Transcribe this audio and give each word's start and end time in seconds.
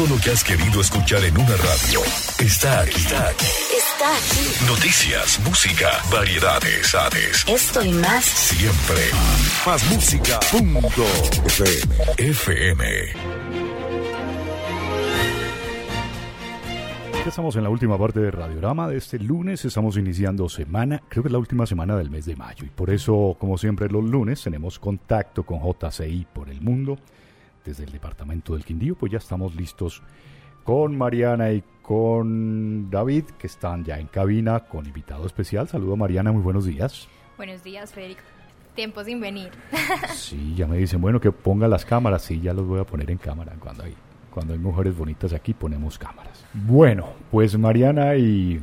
Todo 0.00 0.16
lo 0.16 0.22
que 0.22 0.30
has 0.30 0.42
querido 0.42 0.80
escuchar 0.80 1.22
en 1.24 1.36
una 1.36 1.54
radio 1.56 2.00
está 2.38 2.80
aquí. 2.80 2.96
Está 2.96 3.28
aquí. 3.28 3.44
Está 3.76 4.16
aquí. 4.16 4.66
Noticias, 4.66 5.38
música, 5.44 5.90
variedades, 6.10 6.94
aves. 6.94 7.44
Esto 7.46 7.84
y 7.84 7.92
más. 7.92 8.24
Siempre. 8.24 8.96
Más 9.66 9.90
música. 9.92 10.40
Punto. 10.50 11.04
FM. 11.44 11.94
FM. 12.16 12.84
Estamos 17.26 17.56
en 17.56 17.64
la 17.64 17.68
última 17.68 17.98
parte 17.98 18.20
de 18.20 18.30
Radiorama 18.30 18.88
de 18.88 18.96
este 18.96 19.18
lunes. 19.18 19.66
Estamos 19.66 19.98
iniciando 19.98 20.48
semana, 20.48 21.02
creo 21.10 21.22
que 21.22 21.28
es 21.28 21.32
la 21.32 21.38
última 21.38 21.66
semana 21.66 21.94
del 21.98 22.08
mes 22.08 22.24
de 22.24 22.36
mayo. 22.36 22.64
Y 22.64 22.70
por 22.70 22.88
eso, 22.88 23.36
como 23.38 23.58
siempre, 23.58 23.90
los 23.90 24.02
lunes 24.02 24.42
tenemos 24.42 24.78
contacto 24.78 25.44
con 25.44 25.60
JCI 25.60 26.26
por 26.32 26.48
el 26.48 26.62
mundo 26.62 26.96
desde 27.64 27.84
el 27.84 27.92
departamento 27.92 28.54
del 28.54 28.64
Quindío. 28.64 28.94
Pues 28.94 29.12
ya 29.12 29.18
estamos 29.18 29.54
listos 29.54 30.02
con 30.64 30.96
Mariana 30.96 31.52
y 31.52 31.62
con 31.82 32.90
David, 32.90 33.24
que 33.38 33.46
están 33.46 33.84
ya 33.84 33.98
en 33.98 34.06
cabina 34.06 34.60
con 34.60 34.86
invitado 34.86 35.26
especial. 35.26 35.68
Saludo 35.68 35.96
Mariana, 35.96 36.30
muy 36.32 36.42
buenos 36.42 36.64
días. 36.64 37.08
Buenos 37.36 37.64
días, 37.64 37.92
Federico. 37.92 38.20
Tiempo 38.74 39.02
sin 39.02 39.20
venir. 39.20 39.50
sí, 40.14 40.54
ya 40.54 40.66
me 40.66 40.76
dicen, 40.76 41.00
bueno, 41.00 41.20
que 41.20 41.32
ponga 41.32 41.66
las 41.66 41.84
cámaras. 41.84 42.22
Sí, 42.22 42.40
ya 42.40 42.52
los 42.54 42.66
voy 42.66 42.80
a 42.80 42.84
poner 42.84 43.10
en 43.10 43.18
cámara 43.18 43.54
cuando 43.58 43.82
hay, 43.82 43.94
cuando 44.30 44.52
hay 44.52 44.58
mujeres 44.58 44.96
bonitas 44.96 45.32
aquí, 45.32 45.54
ponemos 45.54 45.98
cámaras. 45.98 46.44
Bueno, 46.54 47.08
pues 47.30 47.58
Mariana 47.58 48.14
y, 48.14 48.60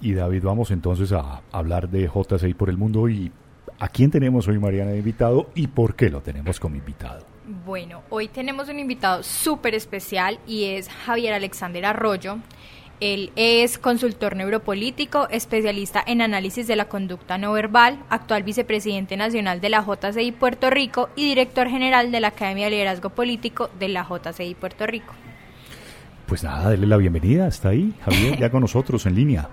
David, 0.00 0.42
vamos 0.42 0.70
entonces 0.70 1.12
a 1.12 1.42
hablar 1.52 1.90
de 1.90 2.08
JCI 2.08 2.54
por 2.54 2.70
el 2.70 2.78
mundo 2.78 3.08
y 3.08 3.30
¿a 3.78 3.88
quién 3.88 4.10
tenemos 4.10 4.48
hoy 4.48 4.58
Mariana 4.58 4.92
de 4.92 4.98
invitado 4.98 5.50
y 5.54 5.66
por 5.66 5.94
qué 5.94 6.08
lo 6.08 6.22
tenemos 6.22 6.58
como 6.58 6.76
invitado? 6.76 7.26
Bueno, 7.50 8.02
hoy 8.10 8.28
tenemos 8.28 8.68
un 8.68 8.78
invitado 8.78 9.24
súper 9.24 9.74
especial 9.74 10.38
y 10.46 10.66
es 10.66 10.88
Javier 10.88 11.34
Alexander 11.34 11.84
Arroyo. 11.84 12.36
Él 13.00 13.32
es 13.34 13.76
consultor 13.76 14.36
neuropolítico, 14.36 15.28
especialista 15.30 16.00
en 16.06 16.22
análisis 16.22 16.68
de 16.68 16.76
la 16.76 16.84
conducta 16.84 17.38
no 17.38 17.50
verbal, 17.52 17.98
actual 18.08 18.44
vicepresidente 18.44 19.16
nacional 19.16 19.60
de 19.60 19.68
la 19.68 19.84
JCI 19.84 20.30
Puerto 20.30 20.70
Rico 20.70 21.08
y 21.16 21.24
director 21.24 21.68
general 21.68 22.12
de 22.12 22.20
la 22.20 22.28
Academia 22.28 22.66
de 22.66 22.70
Liderazgo 22.70 23.10
Político 23.10 23.68
de 23.80 23.88
la 23.88 24.06
JCI 24.08 24.54
Puerto 24.54 24.86
Rico. 24.86 25.12
Pues 26.26 26.44
nada, 26.44 26.70
dele 26.70 26.86
la 26.86 26.98
bienvenida, 26.98 27.48
está 27.48 27.70
ahí, 27.70 27.92
Javier, 28.04 28.38
ya 28.38 28.50
con 28.50 28.60
nosotros 28.60 29.06
en 29.06 29.16
línea. 29.16 29.48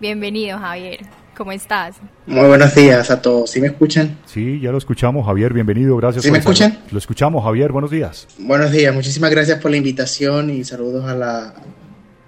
Bienvenido, 0.00 0.58
Javier. 0.58 1.06
¿Cómo 1.40 1.52
estás? 1.52 1.96
Muy 2.26 2.46
buenos 2.48 2.74
días 2.74 3.10
a 3.10 3.22
todos. 3.22 3.50
¿Sí 3.50 3.62
me 3.62 3.68
escuchan? 3.68 4.18
Sí, 4.26 4.60
ya 4.60 4.70
lo 4.72 4.76
escuchamos, 4.76 5.24
Javier. 5.24 5.54
Bienvenido. 5.54 5.96
Gracias. 5.96 6.22
¿Sí 6.22 6.30
me 6.30 6.36
escuchan? 6.36 6.80
Lo 6.90 6.98
escuchamos, 6.98 7.42
Javier. 7.42 7.72
Buenos 7.72 7.90
días. 7.90 8.28
Buenos 8.38 8.70
días. 8.70 8.94
Muchísimas 8.94 9.30
gracias 9.30 9.58
por 9.58 9.70
la 9.70 9.78
invitación 9.78 10.50
y 10.50 10.64
saludos 10.64 11.06
a 11.06 11.14
la, 11.14 11.54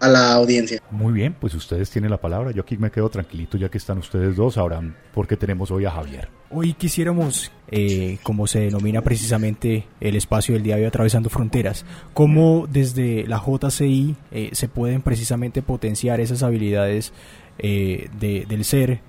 a 0.00 0.08
la 0.08 0.32
audiencia. 0.32 0.80
Muy 0.90 1.12
bien, 1.12 1.36
pues 1.38 1.54
ustedes 1.54 1.90
tienen 1.90 2.10
la 2.10 2.22
palabra. 2.22 2.52
Yo 2.52 2.62
aquí 2.62 2.78
me 2.78 2.90
quedo 2.90 3.10
tranquilito 3.10 3.58
ya 3.58 3.68
que 3.68 3.76
están 3.76 3.98
ustedes 3.98 4.34
dos. 4.34 4.56
Ahora, 4.56 4.80
porque 5.12 5.36
tenemos 5.36 5.70
hoy 5.70 5.84
a 5.84 5.90
Javier. 5.90 6.28
Hoy 6.50 6.72
quisiéramos, 6.72 7.52
eh, 7.70 8.18
como 8.22 8.46
se 8.46 8.60
denomina 8.60 9.02
precisamente 9.02 9.86
el 10.00 10.16
espacio 10.16 10.54
del 10.54 10.62
día 10.62 10.76
de 10.76 10.82
hoy, 10.82 10.86
atravesando 10.86 11.28
fronteras, 11.28 11.84
cómo 12.14 12.66
desde 12.66 13.26
la 13.26 13.42
JCI 13.42 14.16
eh, 14.30 14.50
se 14.52 14.68
pueden 14.68 15.02
precisamente 15.02 15.60
potenciar 15.60 16.20
esas 16.20 16.42
habilidades 16.42 17.12
eh, 17.58 18.08
del 18.18 18.64
ser 18.64 19.00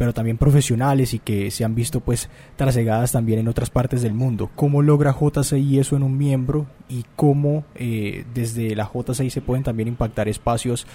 pero 0.00 0.14
también 0.14 0.38
profesionales 0.38 1.12
y 1.12 1.18
que 1.18 1.50
se 1.50 1.62
han 1.62 1.74
visto 1.74 2.00
pues 2.00 2.30
trasegadas 2.56 3.12
también 3.12 3.38
en 3.38 3.48
otras 3.48 3.68
partes 3.68 4.00
del 4.00 4.14
mundo. 4.14 4.50
¿Cómo 4.56 4.80
logra 4.80 5.12
JCI 5.12 5.78
eso 5.78 5.94
en 5.94 6.02
un 6.02 6.16
miembro 6.16 6.66
y 6.88 7.04
cómo 7.16 7.66
eh, 7.74 8.24
desde 8.32 8.74
la 8.74 8.90
JCI 8.90 9.28
se 9.28 9.42
pueden 9.42 9.62
también 9.62 9.88
impactar 9.88 10.26
espacios 10.26 10.86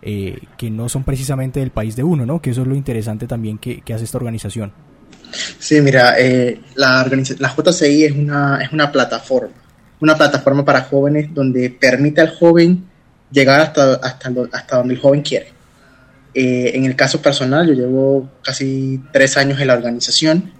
eh, 0.00 0.38
que 0.56 0.70
no 0.70 0.88
son 0.88 1.04
precisamente 1.04 1.60
del 1.60 1.70
país 1.70 1.96
de 1.96 2.02
uno, 2.02 2.24
¿no? 2.24 2.40
Que 2.40 2.48
eso 2.48 2.62
es 2.62 2.66
lo 2.66 2.74
interesante 2.74 3.26
también 3.26 3.58
que, 3.58 3.82
hace 3.92 4.04
esta 4.04 4.16
organización. 4.16 4.72
Sí, 5.58 5.82
mira, 5.82 6.18
eh, 6.18 6.58
la, 6.76 7.06
la 7.38 7.54
JCI 7.54 8.04
es 8.04 8.12
una, 8.12 8.60
es 8.62 8.72
una 8.72 8.90
plataforma, 8.90 9.52
una 10.00 10.16
plataforma 10.16 10.64
para 10.64 10.80
jóvenes 10.80 11.28
donde 11.34 11.68
permite 11.68 12.22
al 12.22 12.34
joven 12.34 12.86
llegar 13.30 13.60
hasta, 13.60 13.96
hasta, 13.96 14.32
hasta 14.50 14.78
donde 14.78 14.94
el 14.94 15.00
joven 15.00 15.20
quiere. 15.20 15.55
Eh, 16.38 16.76
en 16.76 16.84
el 16.84 16.94
caso 16.94 17.22
personal, 17.22 17.66
yo 17.66 17.72
llevo 17.72 18.30
casi 18.44 19.00
tres 19.10 19.38
años 19.38 19.58
en 19.58 19.68
la 19.68 19.72
organización 19.72 20.52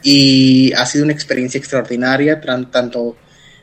y 0.00 0.72
ha 0.74 0.86
sido 0.86 1.02
una 1.02 1.12
experiencia 1.12 1.58
extraordinaria, 1.58 2.40
tanto 2.40 3.16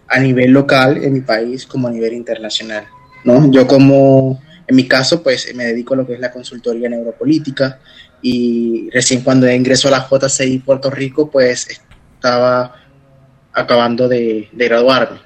a 0.05 0.19
nivel 0.19 0.51
local 0.51 1.01
en 1.01 1.13
mi 1.13 1.21
país 1.21 1.65
como 1.65 1.87
a 1.87 1.91
nivel 1.91 2.11
internacional. 2.11 2.85
¿no? 3.23 3.49
Yo 3.53 3.67
como, 3.67 4.41
en 4.67 4.75
mi 4.75 4.85
caso, 4.85 5.23
pues 5.23 5.55
me 5.55 5.63
dedico 5.63 5.93
a 5.93 5.97
lo 5.97 6.05
que 6.05 6.15
es 6.15 6.19
la 6.19 6.29
consultoría 6.29 6.89
neuropolítica 6.89 7.79
y 8.21 8.89
recién 8.91 9.21
cuando 9.21 9.49
ingreso 9.49 9.87
a 9.87 9.91
la 9.91 10.05
JCI 10.11 10.59
Puerto 10.59 10.89
Rico, 10.89 11.31
pues 11.31 11.69
estaba 11.69 12.75
acabando 13.53 14.09
de, 14.09 14.49
de 14.51 14.67
graduarme. 14.67 15.21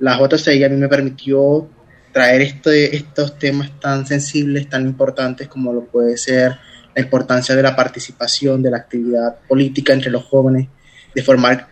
La 0.00 0.18
JCI 0.18 0.64
a 0.64 0.68
mí 0.68 0.74
me 0.78 0.88
permitió 0.88 1.68
traer 2.14 2.42
este, 2.42 2.94
estos 2.94 3.40
temas 3.40 3.72
tan 3.80 4.06
sensibles, 4.06 4.68
tan 4.70 4.86
importantes 4.86 5.48
como 5.48 5.72
lo 5.72 5.84
puede 5.84 6.16
ser 6.16 6.56
la 6.94 7.02
importancia 7.02 7.56
de 7.56 7.62
la 7.62 7.74
participación, 7.74 8.62
de 8.62 8.70
la 8.70 8.76
actividad 8.76 9.36
política 9.48 9.92
entre 9.92 10.12
los 10.12 10.24
jóvenes, 10.24 10.68
de 11.12 11.22
formar 11.24 11.68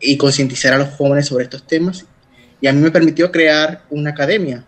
y 0.00 0.16
concientizar 0.16 0.72
a 0.72 0.78
los 0.78 0.88
jóvenes 0.88 1.26
sobre 1.26 1.44
estos 1.44 1.66
temas. 1.66 2.06
Y 2.62 2.66
a 2.66 2.72
mí 2.72 2.80
me 2.80 2.90
permitió 2.90 3.30
crear 3.30 3.82
una 3.90 4.10
academia 4.10 4.64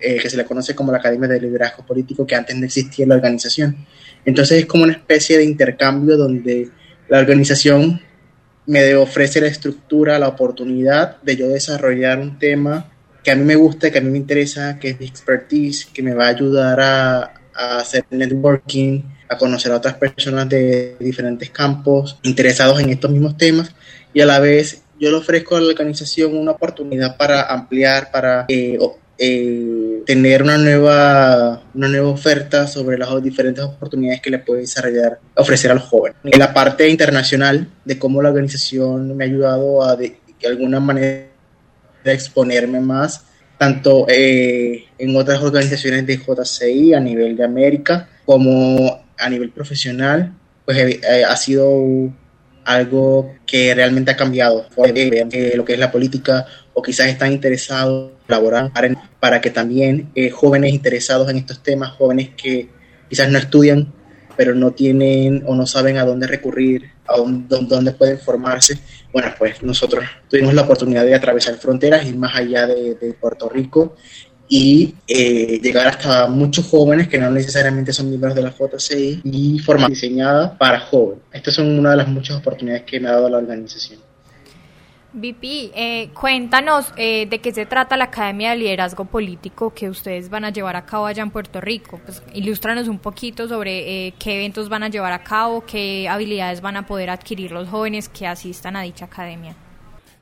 eh, 0.00 0.16
que 0.16 0.30
se 0.30 0.38
le 0.38 0.46
conoce 0.46 0.74
como 0.74 0.90
la 0.90 0.98
Academia 0.98 1.28
de 1.28 1.38
Liderazgo 1.38 1.84
Político, 1.84 2.26
que 2.26 2.34
antes 2.34 2.56
no 2.56 2.64
existía 2.64 3.02
en 3.02 3.10
la 3.10 3.16
organización. 3.16 3.86
Entonces 4.24 4.60
es 4.60 4.66
como 4.66 4.84
una 4.84 4.94
especie 4.94 5.36
de 5.36 5.44
intercambio 5.44 6.16
donde 6.16 6.70
la 7.08 7.18
organización 7.18 8.00
me 8.64 8.94
ofrece 8.94 9.42
la 9.42 9.48
estructura, 9.48 10.18
la 10.18 10.28
oportunidad 10.28 11.20
de 11.20 11.36
yo 11.36 11.48
desarrollar 11.48 12.18
un 12.20 12.38
tema 12.38 12.90
que 13.26 13.32
a 13.32 13.34
mí 13.34 13.42
me 13.42 13.56
gusta, 13.56 13.90
que 13.90 13.98
a 13.98 14.00
mí 14.00 14.08
me 14.08 14.18
interesa, 14.18 14.78
que 14.78 14.90
es 14.90 15.00
mi 15.00 15.06
expertise, 15.06 15.84
que 15.86 16.00
me 16.00 16.14
va 16.14 16.26
a 16.26 16.28
ayudar 16.28 16.80
a, 16.80 17.34
hacer 17.80 18.04
networking, 18.08 19.02
a 19.28 19.36
conocer 19.36 19.72
a 19.72 19.78
otras 19.78 19.94
personas 19.94 20.48
de 20.48 20.94
diferentes 21.00 21.50
campos 21.50 22.20
interesados 22.22 22.78
en 22.78 22.90
estos 22.90 23.10
mismos 23.10 23.36
temas 23.36 23.74
y 24.14 24.20
a 24.20 24.26
la 24.26 24.38
vez 24.38 24.82
yo 25.00 25.10
le 25.10 25.16
ofrezco 25.16 25.56
a 25.56 25.60
la 25.60 25.66
organización 25.66 26.36
una 26.36 26.52
oportunidad 26.52 27.16
para 27.16 27.42
ampliar, 27.42 28.12
para 28.12 28.44
eh, 28.46 28.78
eh, 29.18 30.02
tener 30.06 30.44
una 30.44 30.58
nueva, 30.58 31.64
una 31.74 31.88
nueva 31.88 32.10
oferta 32.10 32.68
sobre 32.68 32.96
las 32.96 33.20
diferentes 33.24 33.64
oportunidades 33.64 34.20
que 34.20 34.30
le 34.30 34.38
puede 34.38 34.60
desarrollar, 34.60 35.18
ofrecer 35.34 35.72
a 35.72 35.74
los 35.74 35.82
jóvenes. 35.82 36.16
En 36.22 36.38
la 36.38 36.54
parte 36.54 36.88
internacional 36.88 37.66
de 37.84 37.98
cómo 37.98 38.22
la 38.22 38.28
organización 38.28 39.16
me 39.16 39.24
ha 39.24 39.26
ayudado 39.26 39.82
a 39.82 39.96
de, 39.96 40.16
de 40.40 40.46
alguna 40.46 40.78
manera 40.78 41.34
exponerme 42.12 42.80
más, 42.80 43.24
tanto 43.58 44.06
eh, 44.08 44.86
en 44.98 45.16
otras 45.16 45.42
organizaciones 45.42 46.06
de 46.06 46.18
JCI 46.18 46.94
a 46.94 47.00
nivel 47.00 47.36
de 47.36 47.44
América 47.44 48.08
como 48.24 49.04
a 49.18 49.30
nivel 49.30 49.50
profesional, 49.50 50.34
pues 50.64 50.78
eh, 50.78 51.00
eh, 51.02 51.24
ha 51.24 51.36
sido 51.36 52.12
algo 52.64 53.34
que 53.46 53.74
realmente 53.74 54.10
ha 54.10 54.16
cambiado 54.16 54.66
lo 54.76 55.64
que 55.64 55.72
es 55.72 55.78
la 55.78 55.92
política 55.92 56.46
o 56.74 56.82
quizás 56.82 57.06
están 57.06 57.32
interesados 57.32 58.10
en 58.10 58.26
colaborar 58.26 58.72
para 59.20 59.40
que 59.40 59.50
también 59.50 60.10
jóvenes 60.32 60.72
interesados 60.72 61.30
en 61.30 61.36
estos 61.36 61.62
temas, 61.62 61.92
jóvenes 61.92 62.30
que 62.36 62.68
quizás 63.08 63.30
no 63.30 63.38
estudian 63.38 63.94
pero 64.36 64.54
no 64.54 64.72
tienen 64.72 65.42
o 65.46 65.54
no 65.54 65.66
saben 65.66 65.98
a 65.98 66.04
dónde 66.04 66.26
recurrir, 66.26 66.90
a 67.06 67.16
dónde, 67.18 67.92
pueden 67.92 68.18
formarse. 68.18 68.78
Bueno, 69.12 69.32
pues 69.38 69.62
nosotros 69.62 70.04
tuvimos 70.28 70.54
la 70.54 70.62
oportunidad 70.62 71.04
de 71.04 71.14
atravesar 71.14 71.54
fronteras, 71.56 72.06
ir 72.06 72.16
más 72.16 72.36
allá 72.36 72.66
de, 72.66 73.16
Puerto 73.20 73.48
Rico 73.48 73.96
y 74.48 74.94
eh, 75.08 75.58
llegar 75.60 75.88
hasta 75.88 76.28
muchos 76.28 76.66
jóvenes 76.66 77.08
que 77.08 77.18
no 77.18 77.30
necesariamente 77.30 77.92
son 77.92 78.08
miembros 78.08 78.34
de 78.34 78.42
la 78.42 78.54
JCI 78.56 79.22
y 79.24 79.58
forma 79.58 79.88
diseñada 79.88 80.56
para 80.56 80.80
jóvenes. 80.80 81.24
Estas 81.32 81.54
son 81.54 81.78
una 81.78 81.90
de 81.90 81.96
las 81.96 82.08
muchas 82.08 82.36
oportunidades 82.36 82.84
que 82.84 83.00
me 83.00 83.08
ha 83.08 83.12
dado 83.12 83.28
la 83.28 83.38
organización. 83.38 84.05
VP, 85.16 85.72
eh, 85.74 86.10
cuéntanos 86.12 86.92
eh, 86.98 87.26
de 87.28 87.40
qué 87.40 87.52
se 87.52 87.64
trata 87.64 87.96
la 87.96 88.04
Academia 88.04 88.50
de 88.50 88.58
Liderazgo 88.58 89.06
Político 89.06 89.72
que 89.72 89.88
ustedes 89.88 90.28
van 90.28 90.44
a 90.44 90.50
llevar 90.50 90.76
a 90.76 90.84
cabo 90.84 91.06
allá 91.06 91.22
en 91.22 91.30
Puerto 91.30 91.58
Rico. 91.58 91.98
Pues, 92.04 92.22
ilústranos 92.34 92.86
un 92.86 92.98
poquito 92.98 93.48
sobre 93.48 94.08
eh, 94.08 94.14
qué 94.18 94.34
eventos 94.36 94.68
van 94.68 94.82
a 94.82 94.90
llevar 94.90 95.12
a 95.12 95.24
cabo, 95.24 95.64
qué 95.64 96.06
habilidades 96.06 96.60
van 96.60 96.76
a 96.76 96.86
poder 96.86 97.08
adquirir 97.08 97.50
los 97.50 97.66
jóvenes 97.66 98.10
que 98.10 98.26
asistan 98.26 98.76
a 98.76 98.82
dicha 98.82 99.06
academia. 99.06 99.56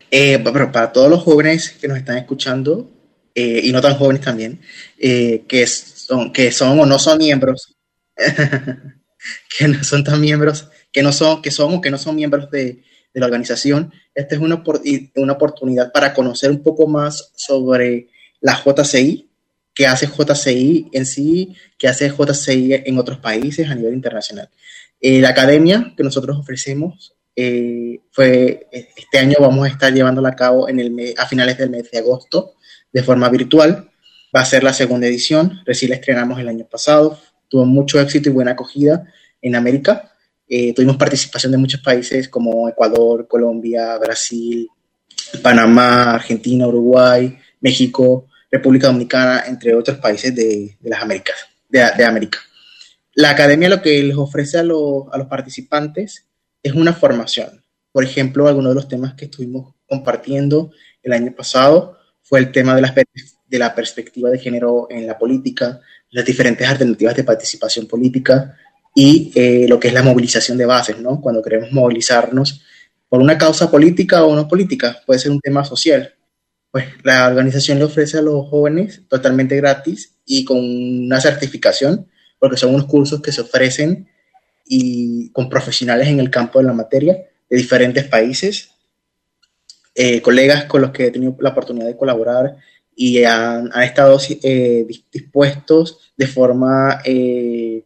Pero 0.08 0.70
para 0.70 0.92
todos 0.92 1.10
los 1.10 1.24
jóvenes 1.24 1.70
que 1.70 1.88
nos 1.88 1.98
están 1.98 2.16
escuchando, 2.16 2.88
y 3.34 3.72
no 3.72 3.80
tan 3.80 3.96
jóvenes 3.96 4.22
también, 4.22 4.60
que, 4.96 5.66
son, 5.66 6.32
que 6.32 6.52
son 6.52 6.78
o 6.78 6.86
no 6.86 7.00
son 7.00 7.18
miembros, 7.18 7.76
que 9.58 9.66
no 9.66 9.82
son 9.82 10.04
tan 10.04 10.20
miembros, 10.20 10.68
que 10.92 11.02
no 11.02 11.10
son, 11.10 11.42
que 11.42 11.50
son 11.50 11.74
o 11.74 11.80
que 11.80 11.90
no 11.90 11.98
son 11.98 12.14
miembros 12.14 12.48
de 12.52 12.84
de 13.14 13.20
la 13.20 13.26
organización. 13.26 13.92
Esta 14.14 14.34
es 14.34 14.40
una, 14.40 14.62
una 15.14 15.32
oportunidad 15.32 15.92
para 15.92 16.12
conocer 16.12 16.50
un 16.50 16.62
poco 16.62 16.86
más 16.88 17.32
sobre 17.36 18.08
la 18.40 18.60
JCI, 18.62 19.30
qué 19.72 19.86
hace 19.86 20.06
JCI 20.06 20.90
en 20.92 21.06
sí, 21.06 21.56
qué 21.78 21.88
hace 21.88 22.10
JCI 22.10 22.82
en 22.84 22.98
otros 22.98 23.18
países 23.18 23.70
a 23.70 23.74
nivel 23.74 23.94
internacional. 23.94 24.50
Eh, 25.00 25.20
la 25.20 25.30
academia 25.30 25.94
que 25.96 26.02
nosotros 26.02 26.36
ofrecemos 26.36 27.14
eh, 27.36 28.00
fue 28.10 28.68
este 28.70 29.18
año 29.18 29.36
vamos 29.40 29.66
a 29.66 29.68
estar 29.68 29.92
llevándola 29.92 30.30
a 30.30 30.36
cabo 30.36 30.68
en 30.68 30.78
el 30.78 31.14
a 31.18 31.26
finales 31.26 31.58
del 31.58 31.68
mes 31.68 31.90
de 31.90 31.98
agosto 31.98 32.54
de 32.92 33.02
forma 33.02 33.28
virtual. 33.28 33.90
Va 34.34 34.40
a 34.40 34.46
ser 34.46 34.64
la 34.64 34.72
segunda 34.72 35.06
edición, 35.06 35.60
recién 35.64 35.90
la 35.90 35.96
estrenamos 35.96 36.40
el 36.40 36.48
año 36.48 36.64
pasado, 36.64 37.18
tuvo 37.48 37.64
mucho 37.66 38.00
éxito 38.00 38.28
y 38.28 38.32
buena 38.32 38.52
acogida 38.52 39.06
en 39.42 39.56
América. 39.56 40.13
Eh, 40.48 40.74
tuvimos 40.74 40.96
participación 40.96 41.52
de 41.52 41.58
muchos 41.58 41.80
países 41.80 42.28
como 42.28 42.68
Ecuador, 42.68 43.26
Colombia, 43.26 43.96
Brasil, 43.98 44.68
Panamá, 45.42 46.14
Argentina, 46.14 46.66
Uruguay, 46.66 47.38
México, 47.60 48.28
República 48.50 48.88
Dominicana, 48.88 49.44
entre 49.46 49.74
otros 49.74 49.98
países 49.98 50.34
de, 50.34 50.76
las 50.82 51.02
Américas, 51.02 51.36
de, 51.68 52.04
América. 52.04 52.38
La 53.14 53.30
academia 53.30 53.68
lo 53.68 53.82
que 53.82 54.02
les 54.02 54.16
ofrece 54.16 54.58
a, 54.58 54.62
los 54.62 55.26
participantes 55.28 56.26
es 56.62 56.72
una 56.72 56.92
formación. 56.92 57.64
Por 57.90 58.04
ejemplo, 58.04 58.46
algunos 58.46 58.72
de 58.72 58.74
los 58.74 58.88
temas 58.88 59.14
que 59.14 59.26
estuvimos 59.26 59.74
compartiendo 59.88 60.72
el 61.02 61.12
año 61.12 61.34
pasado 61.34 61.98
fue 62.22 62.38
el 62.40 62.52
tema 62.52 62.74
de 62.74 62.82
la, 62.82 62.94
de 63.46 63.58
la 63.58 63.74
perspectiva 63.74 64.30
de 64.30 64.38
género 64.38 64.88
en 64.90 65.06
la 65.06 65.18
política, 65.18 65.80
las 66.10 66.24
diferentes 66.24 66.68
alternativas 66.68 67.16
de 67.16 67.24
participación 67.24 67.86
política 67.86 68.56
y 68.94 69.32
eh, 69.34 69.66
lo 69.68 69.80
que 69.80 69.88
es 69.88 69.94
la 69.94 70.04
movilización 70.04 70.56
de 70.56 70.66
bases, 70.66 71.00
¿no? 71.00 71.20
Cuando 71.20 71.42
queremos 71.42 71.72
movilizarnos 71.72 72.62
por 73.08 73.20
una 73.20 73.36
causa 73.36 73.70
política 73.70 74.24
o 74.24 74.34
no 74.34 74.46
política, 74.46 75.02
puede 75.04 75.18
ser 75.18 75.32
un 75.32 75.40
tema 75.40 75.64
social. 75.64 76.14
Pues 76.70 76.86
la 77.02 77.26
organización 77.26 77.78
le 77.78 77.84
ofrece 77.84 78.18
a 78.18 78.22
los 78.22 78.48
jóvenes 78.48 79.02
totalmente 79.08 79.56
gratis 79.56 80.14
y 80.24 80.44
con 80.44 80.58
una 80.58 81.20
certificación, 81.20 82.08
porque 82.38 82.56
son 82.56 82.74
unos 82.74 82.86
cursos 82.86 83.20
que 83.20 83.32
se 83.32 83.40
ofrecen 83.40 84.08
y 84.66 85.30
con 85.30 85.48
profesionales 85.48 86.08
en 86.08 86.20
el 86.20 86.30
campo 86.30 86.58
de 86.60 86.64
la 86.64 86.72
materia 86.72 87.14
de 87.48 87.56
diferentes 87.56 88.04
países, 88.04 88.70
eh, 89.94 90.20
colegas 90.22 90.64
con 90.64 90.82
los 90.82 90.90
que 90.90 91.06
he 91.06 91.10
tenido 91.10 91.36
la 91.40 91.50
oportunidad 91.50 91.86
de 91.86 91.96
colaborar 91.96 92.56
y 92.96 93.22
han, 93.24 93.70
estado 93.82 94.18
eh, 94.42 94.86
dispuestos 95.12 96.12
de 96.16 96.26
forma 96.26 97.00
eh, 97.04 97.84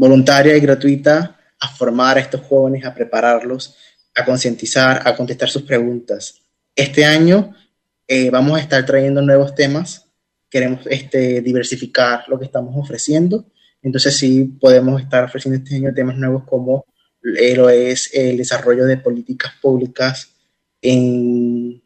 voluntaria 0.00 0.56
y 0.56 0.60
gratuita 0.60 1.38
a 1.60 1.68
formar 1.68 2.16
a 2.16 2.22
estos 2.22 2.40
jóvenes, 2.40 2.86
a 2.86 2.94
prepararlos, 2.94 3.76
a 4.14 4.24
concientizar, 4.24 5.06
a 5.06 5.14
contestar 5.14 5.50
sus 5.50 5.60
preguntas. 5.60 6.40
Este 6.74 7.04
año 7.04 7.54
eh, 8.08 8.30
vamos 8.30 8.56
a 8.56 8.62
estar 8.62 8.86
trayendo 8.86 9.20
nuevos 9.20 9.54
temas, 9.54 10.06
queremos 10.48 10.86
este, 10.86 11.42
diversificar 11.42 12.24
lo 12.28 12.38
que 12.38 12.46
estamos 12.46 12.74
ofreciendo, 12.78 13.44
entonces 13.82 14.16
sí 14.16 14.56
podemos 14.58 15.02
estar 15.02 15.24
ofreciendo 15.24 15.58
este 15.58 15.76
año 15.76 15.92
temas 15.92 16.16
nuevos 16.16 16.44
como 16.44 16.86
lo 17.20 17.68
es 17.68 18.08
el 18.14 18.38
desarrollo 18.38 18.86
de 18.86 18.96
políticas 18.96 19.52
públicas 19.60 20.30
en 20.80 21.82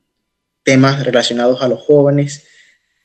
temas 0.62 1.05
relacionados 1.05 1.61
a 1.62 1.66
los 1.66 1.82
jóvenes, 1.82 2.46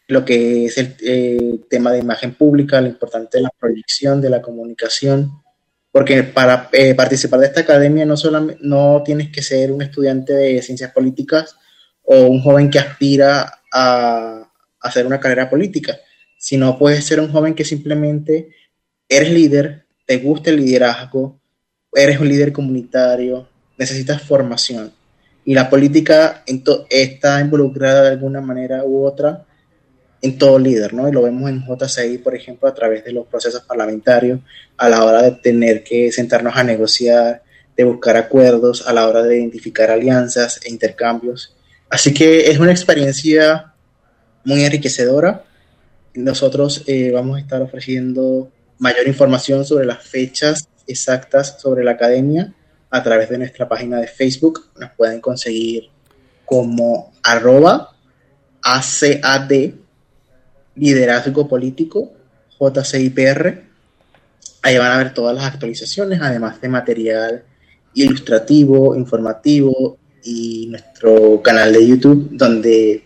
lo 0.09 0.25
que 0.25 0.65
es 0.65 0.77
el 0.79 0.95
eh, 1.01 1.59
tema 1.69 1.91
de 1.91 1.99
imagen 1.99 2.33
pública, 2.33 2.81
lo 2.81 2.87
importante 2.87 3.37
de 3.37 3.43
la 3.43 3.51
proyección, 3.57 4.19
de 4.19 4.31
la 4.31 4.41
comunicación, 4.41 5.31
porque 5.91 6.23
para 6.23 6.67
eh, 6.71 6.95
participar 6.95 7.39
de 7.39 7.45
esta 7.45 7.61
academia 7.61 8.07
no, 8.07 8.17
solamente, 8.17 8.59
no 8.63 9.03
tienes 9.05 9.29
que 9.29 9.43
ser 9.43 9.71
un 9.71 9.83
estudiante 9.83 10.33
de 10.33 10.63
ciencias 10.63 10.91
políticas 10.93 11.55
o 12.01 12.23
un 12.23 12.41
joven 12.41 12.71
que 12.71 12.79
aspira 12.79 13.61
a, 13.71 14.51
hacer 14.81 15.05
una 15.05 15.19
carrera 15.19 15.47
política, 15.47 15.97
sino 16.39 16.79
puedes 16.79 17.05
ser 17.05 17.19
un 17.19 17.31
joven 17.31 17.53
que 17.53 17.65
simplemente 17.65 18.49
eres 19.07 19.31
líder, 19.31 19.85
te 20.07 20.17
gusta 20.17 20.49
el 20.49 20.55
liderazgo, 20.55 21.39
eres 21.93 22.19
un 22.19 22.29
líder 22.29 22.51
comunitario, 22.51 23.47
necesitas 23.77 24.23
formación. 24.23 24.91
Y 25.45 25.53
la 25.53 25.69
política 25.69 26.43
está 26.89 27.41
involucrada 27.41 28.03
de 28.03 28.09
alguna 28.09 28.41
manera 28.41 28.83
u 28.85 29.05
otra 29.05 29.45
en 30.21 30.37
todo 30.37 30.59
líder, 30.59 30.93
¿no? 30.93 31.07
Y 31.07 31.11
lo 31.11 31.21
vemos 31.21 31.49
en 31.49 31.63
JCI, 31.65 32.17
por 32.19 32.35
ejemplo, 32.35 32.67
a 32.67 32.73
través 32.73 33.05
de 33.05 33.13
los 33.13 33.27
procesos 33.27 33.63
parlamentarios, 33.63 34.39
a 34.77 34.89
la 34.89 35.03
hora 35.03 35.21
de 35.21 35.31
tener 35.31 35.83
que 35.83 36.11
sentarnos 36.11 36.55
a 36.55 36.63
negociar, 36.63 37.43
de 37.77 37.83
buscar 37.83 38.17
acuerdos, 38.17 38.85
a 38.87 38.93
la 38.93 39.07
hora 39.07 39.23
de 39.23 39.37
identificar 39.37 39.89
alianzas 39.89 40.59
e 40.65 40.69
intercambios. 40.69 41.55
Así 41.89 42.13
que 42.13 42.51
es 42.51 42.59
una 42.59 42.71
experiencia 42.71 43.73
muy 44.43 44.63
enriquecedora. 44.63 45.43
Nosotros 46.13 46.83
eh, 46.87 47.11
vamos 47.13 47.37
a 47.37 47.39
estar 47.39 47.61
ofreciendo 47.61 48.51
mayor 48.77 49.07
información 49.07 49.65
sobre 49.65 49.85
las 49.85 50.03
fechas 50.03 50.67
exactas 50.87 51.57
sobre 51.59 51.83
la 51.83 51.91
academia 51.91 52.53
a 52.89 53.03
través 53.03 53.29
de 53.29 53.37
nuestra 53.37 53.69
página 53.69 53.99
de 53.99 54.07
Facebook. 54.07 54.69
Nos 54.77 54.91
pueden 54.91 55.21
conseguir 55.21 55.89
como 56.45 57.13
arroba 57.23 57.91
ACAD 58.63 59.51
liderazgo 60.75 61.47
político, 61.47 62.13
JCIPR. 62.59 63.63
Ahí 64.61 64.77
van 64.77 64.91
a 64.91 64.97
ver 64.97 65.13
todas 65.13 65.35
las 65.35 65.45
actualizaciones, 65.45 66.19
además 66.21 66.59
de 66.61 66.69
material 66.69 67.43
ilustrativo, 67.93 68.95
informativo 68.95 69.97
y 70.23 70.67
nuestro 70.69 71.41
canal 71.41 71.73
de 71.73 71.87
YouTube 71.87 72.29
donde 72.31 73.03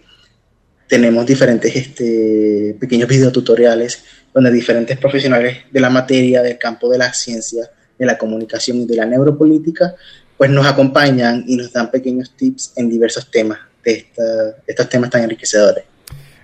tenemos 0.88 1.26
diferentes 1.26 1.76
este, 1.76 2.76
pequeños 2.80 3.08
videotutoriales 3.08 4.04
donde 4.34 4.52
diferentes 4.52 4.98
profesionales 4.98 5.58
de 5.72 5.80
la 5.80 5.90
materia, 5.90 6.42
del 6.42 6.58
campo 6.58 6.90
de 6.90 6.98
la 6.98 7.14
ciencia, 7.14 7.70
de 7.98 8.06
la 8.06 8.18
comunicación 8.18 8.78
y 8.78 8.86
de 8.86 8.96
la 8.96 9.06
neuropolítica, 9.06 9.96
pues 10.38 10.50
nos 10.50 10.66
acompañan 10.66 11.44
y 11.48 11.56
nos 11.56 11.72
dan 11.72 11.92
pequeños 11.92 12.36
tips 12.36 12.74
en 12.76 12.90
diversos 12.90 13.30
temas 13.30 13.60
de 13.84 14.08
estos 14.66 14.90
temas 14.90 15.10
tan 15.10 15.24
enriquecedores. 15.24 15.84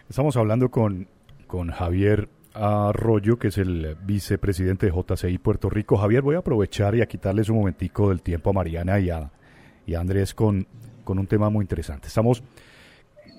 Estamos 0.09 0.35
hablando 0.37 0.71
con 0.71 1.07
con 1.49 1.71
Javier 1.71 2.29
Arroyo, 2.53 3.39
que 3.39 3.47
es 3.47 3.57
el 3.57 3.97
vicepresidente 4.03 4.85
de 4.85 4.91
JCI 4.91 5.39
Puerto 5.39 5.67
Rico. 5.69 5.97
Javier, 5.97 6.21
voy 6.21 6.35
a 6.35 6.39
aprovechar 6.39 6.95
y 6.95 7.01
a 7.01 7.07
quitarles 7.07 7.49
un 7.49 7.57
momentico 7.57 8.09
del 8.09 8.21
tiempo 8.21 8.51
a 8.51 8.53
Mariana 8.53 8.99
y 8.99 9.09
a, 9.09 9.31
y 9.87 9.95
Andrés 9.95 10.35
con, 10.35 10.67
con 11.03 11.17
un 11.17 11.25
tema 11.25 11.49
muy 11.49 11.63
interesante. 11.63 12.07
Estamos 12.07 12.43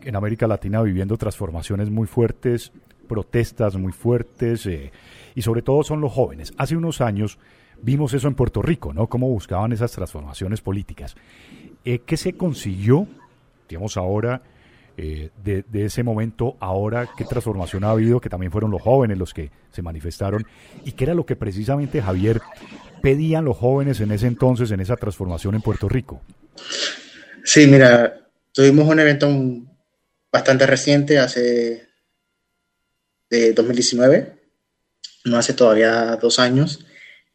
en 0.02 0.16
América 0.16 0.48
Latina 0.48 0.82
viviendo 0.82 1.16
transformaciones 1.16 1.88
muy 1.88 2.08
fuertes, 2.08 2.72
protestas 3.08 3.76
muy 3.76 3.92
fuertes 3.92 4.66
eh, 4.66 4.90
y 5.36 5.42
sobre 5.42 5.62
todo 5.62 5.84
son 5.84 6.00
los 6.00 6.12
jóvenes. 6.12 6.52
Hace 6.56 6.76
unos 6.76 7.00
años 7.00 7.38
vimos 7.80 8.12
eso 8.12 8.26
en 8.26 8.34
Puerto 8.34 8.60
Rico, 8.60 8.92
¿no? 8.92 9.06
Cómo 9.08 9.28
buscaban 9.28 9.72
esas 9.72 9.92
transformaciones 9.92 10.62
políticas. 10.62 11.14
Eh, 11.84 12.00
¿Qué 12.00 12.16
se 12.16 12.32
consiguió, 12.32 13.06
digamos 13.68 13.96
ahora, 13.96 14.42
eh, 14.96 15.30
de, 15.42 15.64
ese 15.84 16.02
momento 16.02 16.56
ahora, 16.60 17.08
qué 17.16 17.24
transformación 17.24 17.84
ha 17.84 17.90
habido, 17.90 18.20
que 18.20 18.28
también 18.28 18.52
fueron 18.52 18.70
los 18.70 18.82
jóvenes 18.82 19.18
los 19.18 19.32
que 19.32 19.50
se 19.72 19.82
manifestaron, 19.82 20.46
y 20.84 20.92
qué 20.92 21.04
era 21.04 21.14
lo 21.14 21.24
que 21.24 21.36
precisamente 21.36 22.02
Javier 22.02 22.40
pedían 23.02 23.44
los 23.44 23.56
jóvenes 23.56 24.00
en 24.00 24.12
ese 24.12 24.26
entonces, 24.26 24.70
en 24.70 24.80
esa 24.80 24.96
transformación 24.96 25.54
en 25.54 25.62
Puerto 25.62 25.88
Rico. 25.88 26.20
Sí, 27.44 27.66
mira, 27.66 28.28
tuvimos 28.52 28.86
un 28.88 29.00
evento 29.00 29.28
bastante 30.30 30.66
reciente, 30.66 31.18
hace 31.18 31.88
de 33.30 33.52
2019, 33.52 34.34
no 35.24 35.38
hace 35.38 35.54
todavía 35.54 36.16
dos 36.16 36.38
años, 36.38 36.84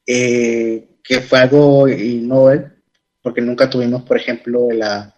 eh, 0.06 0.88
que 1.04 1.22
fue 1.22 1.40
algo 1.40 1.88
innovel, 1.88 2.74
porque 3.22 3.42
nunca 3.42 3.70
tuvimos, 3.70 4.04
por 4.04 4.18
ejemplo, 4.18 4.68
la 4.72 5.15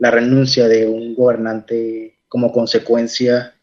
la 0.00 0.10
renuncia 0.10 0.66
de 0.66 0.88
un 0.88 1.14
gobernante 1.14 2.18
como 2.26 2.50
consecuencia 2.52 3.54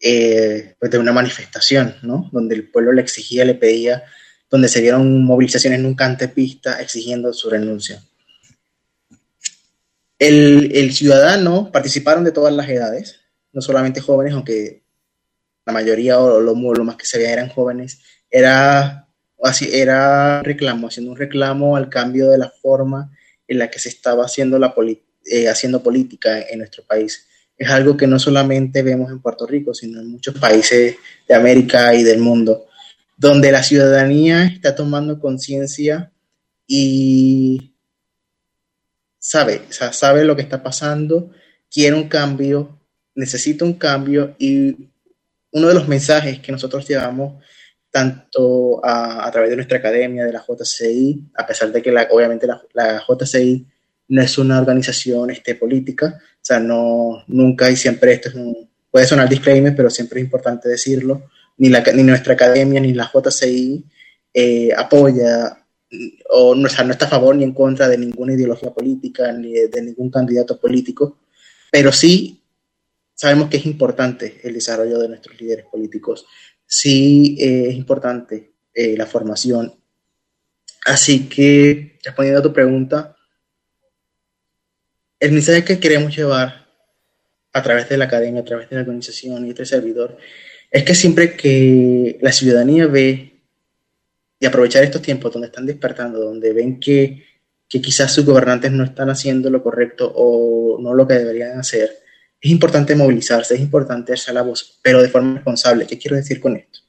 eh, 0.00 0.74
pues 0.80 0.90
de 0.90 0.98
una 0.98 1.12
manifestación, 1.12 1.96
¿no? 2.02 2.30
Donde 2.32 2.54
el 2.54 2.70
pueblo 2.70 2.92
le 2.92 3.02
exigía, 3.02 3.44
le 3.44 3.54
pedía, 3.54 4.04
donde 4.50 4.68
se 4.68 4.80
dieron 4.80 5.22
movilizaciones 5.22 5.80
nunca 5.80 6.06
ante 6.06 6.28
pista 6.28 6.80
exigiendo 6.80 7.32
su 7.34 7.50
renuncia. 7.50 8.02
El, 10.18 10.92
ciudadano 10.94 11.70
participaron 11.70 12.24
de 12.24 12.32
todas 12.32 12.54
las 12.54 12.68
edades, 12.68 13.20
no 13.52 13.60
solamente 13.60 14.00
jóvenes, 14.00 14.32
aunque 14.32 14.82
la 15.66 15.74
mayoría 15.74 16.20
o 16.20 16.40
lo, 16.40 16.54
lo 16.54 16.84
más 16.84 16.96
que 16.96 17.06
se 17.06 17.18
veía 17.18 17.34
eran 17.34 17.50
jóvenes, 17.50 18.00
era, 18.30 19.08
así, 19.42 19.68
era 19.70 20.42
reclamo, 20.42 20.88
haciendo 20.88 21.12
un 21.12 21.18
reclamo 21.18 21.76
al 21.76 21.90
cambio 21.90 22.30
de 22.30 22.38
la 22.38 22.48
forma 22.48 23.10
en 23.46 23.58
la 23.58 23.70
que 23.70 23.78
se 23.78 23.90
estaba 23.90 24.24
haciendo 24.24 24.58
la 24.58 24.74
política 24.74 25.13
eh, 25.24 25.48
haciendo 25.48 25.82
política 25.82 26.40
en 26.40 26.58
nuestro 26.58 26.84
país. 26.84 27.26
Es 27.56 27.70
algo 27.70 27.96
que 27.96 28.06
no 28.06 28.18
solamente 28.18 28.82
vemos 28.82 29.10
en 29.10 29.20
Puerto 29.20 29.46
Rico, 29.46 29.74
sino 29.74 30.00
en 30.00 30.08
muchos 30.08 30.36
países 30.38 30.96
de 31.28 31.34
América 31.34 31.94
y 31.94 32.02
del 32.02 32.18
mundo, 32.18 32.66
donde 33.16 33.52
la 33.52 33.62
ciudadanía 33.62 34.44
está 34.44 34.74
tomando 34.74 35.20
conciencia 35.20 36.10
y 36.66 37.72
sabe, 39.18 39.62
sabe 39.70 40.24
lo 40.24 40.34
que 40.34 40.42
está 40.42 40.62
pasando, 40.62 41.30
quiere 41.70 41.96
un 41.96 42.08
cambio 42.08 42.80
necesita 43.14 43.64
un 43.64 43.74
cambio 43.74 44.34
y 44.38 44.88
uno 45.52 45.68
de 45.68 45.74
los 45.74 45.88
mensajes 45.88 46.40
que 46.40 46.52
nosotros 46.52 46.86
llevamos 46.86 47.42
tanto 47.90 48.84
a, 48.84 49.30
través 49.30 49.50
de 49.50 49.56
nuestra 49.56 49.78
academia, 49.78 50.24
de 50.24 50.32
la 50.32 50.44
JCI, 50.44 51.30
a 51.36 51.46
pesar 51.46 51.70
de 51.70 51.80
que 51.80 51.92
la, 51.92 52.08
obviamente 52.10 52.44
la, 52.44 52.60
la, 52.72 53.00
JCI 53.06 53.64
no 54.08 54.22
es 54.22 54.38
una 54.38 54.58
organización 54.58 55.30
este, 55.30 55.54
política, 55.54 56.20
o 56.20 56.44
sea, 56.44 56.60
no, 56.60 57.24
nunca 57.26 57.70
y 57.70 57.76
siempre 57.76 58.12
esto 58.12 58.28
es 58.28 58.34
un, 58.34 58.68
puede 58.90 59.06
sonar 59.06 59.28
disclaimer, 59.28 59.74
pero 59.74 59.90
siempre 59.90 60.20
es 60.20 60.24
importante 60.24 60.68
decirlo, 60.68 61.30
ni, 61.56 61.68
la, 61.68 61.82
ni 61.94 62.02
nuestra 62.02 62.34
academia 62.34 62.80
ni 62.80 62.92
la 62.92 63.10
JCI 63.12 63.84
eh, 64.32 64.70
apoya 64.76 65.58
o 66.30 66.54
no, 66.54 66.62
no 66.62 66.92
está 66.92 67.06
a 67.06 67.08
favor 67.08 67.36
ni 67.36 67.44
en 67.44 67.52
contra 67.52 67.88
de 67.88 67.98
ninguna 67.98 68.34
ideología 68.34 68.72
política 68.72 69.32
ni 69.32 69.52
de, 69.52 69.82
ningún 69.82 70.10
candidato 70.10 70.58
político, 70.58 71.18
pero 71.70 71.92
sí 71.92 72.42
sabemos 73.14 73.48
que 73.48 73.58
es 73.58 73.66
importante 73.66 74.40
el 74.42 74.54
desarrollo 74.54 74.98
de 74.98 75.08
nuestros 75.08 75.40
líderes 75.40 75.66
políticos, 75.66 76.26
sí 76.66 77.36
eh, 77.38 77.68
es 77.68 77.74
importante 77.76 78.52
eh, 78.74 78.96
la 78.96 79.06
formación. 79.06 79.74
Así 80.86 81.28
que, 81.28 81.98
respondiendo 82.04 82.40
a 82.40 82.42
tu 82.42 82.52
pregunta, 82.52 83.13
el 85.24 85.32
mensaje 85.32 85.64
que 85.64 85.80
queremos 85.80 86.14
llevar 86.14 86.66
a 87.54 87.62
través 87.62 87.88
de 87.88 87.96
la 87.96 88.04
academia, 88.04 88.42
a 88.42 88.44
través 88.44 88.68
de 88.68 88.76
la 88.76 88.82
organización 88.82 89.46
y 89.46 89.50
este 89.50 89.64
servidor, 89.64 90.18
es 90.70 90.84
que 90.84 90.94
siempre 90.94 91.34
que 91.34 92.18
la 92.20 92.30
ciudadanía 92.30 92.86
ve 92.86 93.40
y 94.38 94.44
aprovechar 94.44 94.84
estos 94.84 95.00
tiempos 95.00 95.32
donde 95.32 95.46
están 95.46 95.64
despertando, 95.64 96.20
donde 96.20 96.52
ven 96.52 96.78
que, 96.78 97.24
que 97.66 97.80
quizás 97.80 98.12
sus 98.12 98.26
gobernantes 98.26 98.70
no 98.72 98.84
están 98.84 99.08
haciendo 99.08 99.48
lo 99.48 99.62
correcto 99.62 100.12
o 100.14 100.78
no 100.78 100.92
lo 100.92 101.08
que 101.08 101.14
deberían 101.14 101.58
hacer, 101.58 101.90
es 102.38 102.50
importante 102.50 102.94
movilizarse, 102.94 103.54
es 103.54 103.60
importante 103.60 104.12
hacer 104.12 104.34
la 104.34 104.42
voz, 104.42 104.78
pero 104.82 105.00
de 105.00 105.08
forma 105.08 105.36
responsable. 105.36 105.86
¿Qué 105.86 105.96
quiero 105.96 106.16
decir 106.16 106.38
con 106.38 106.56
esto? 106.56 106.80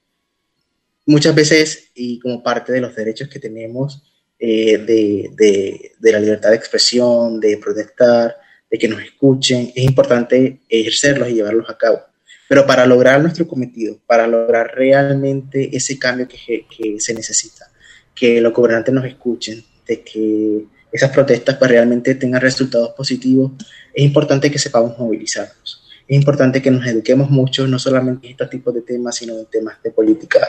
Muchas 1.06 1.34
veces, 1.34 1.92
y 1.96 2.20
como 2.20 2.44
parte 2.44 2.74
de 2.74 2.82
los 2.82 2.94
derechos 2.94 3.30
que 3.30 3.40
tenemos 3.40 4.04
eh, 4.40 4.78
de, 4.78 5.32
de, 5.34 5.92
de, 5.98 6.12
la 6.12 6.20
libertad 6.20 6.50
de 6.50 6.56
expresión, 6.56 7.40
de 7.40 7.58
protestar, 7.58 8.36
de 8.70 8.78
que 8.78 8.88
nos 8.88 9.02
escuchen, 9.02 9.72
es 9.76 9.84
importante 9.84 10.62
ejercerlos 10.70 11.30
y 11.30 11.36
llevarlos 11.36 11.70
a 11.70 11.78
cabo. 11.78 12.02
Pero 12.48 12.66
para 12.66 12.86
lograr 12.86 13.22
nuestro 13.22 13.48
cometido, 13.48 13.98
para 14.06 14.28
lograr 14.28 14.74
realmente 14.76 15.76
ese 15.76 15.98
cambio 15.98 16.28
que, 16.28 16.66
se 17.00 17.14
necesita, 17.14 17.72
que 18.14 18.40
los 18.40 18.54
gobernantes 18.54 18.94
nos 18.94 19.06
escuchen, 19.06 19.64
de 19.88 20.02
que 20.02 20.66
esas 20.92 21.12
protestas 21.12 21.58
pues, 21.58 21.72
realmente 21.72 22.16
tengan 22.16 22.42
resultados 22.42 22.92
positivos, 22.92 23.52
es 23.94 24.04
importante 24.04 24.52
que 24.52 24.60
sepamos 24.60 24.98
movilizarnos. 24.98 25.82
Es 26.08 26.16
importante 26.16 26.62
que 26.62 26.70
nos 26.70 26.86
eduquemos 26.86 27.32
mucho, 27.32 27.68
no 27.68 27.80
solamente 27.80 28.28
en 28.28 28.32
estos 28.32 28.50
tipos 28.50 28.74
de 28.74 28.82
temas, 28.82 29.16
sino 29.16 29.40
en 29.40 29.46
temas 29.48 29.82
de 29.82 29.90
política, 29.90 30.48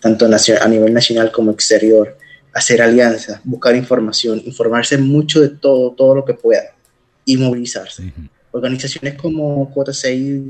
tanto 0.00 0.26
a 0.26 0.68
nivel 0.68 0.92
nacional 0.92 1.30
como 1.30 1.52
exterior. 1.52 2.18
Hacer 2.56 2.80
alianzas, 2.80 3.40
buscar 3.44 3.76
información, 3.76 4.42
informarse 4.44 4.96
mucho 4.96 5.40
de 5.40 5.50
todo, 5.50 5.92
todo 5.92 6.14
lo 6.14 6.24
que 6.24 6.32
pueda 6.34 6.74
y 7.26 7.36
movilizarse. 7.36 8.10
Organizaciones 8.50 9.14
como 9.14 9.70
Cuota 9.70 9.92
6 9.92 10.42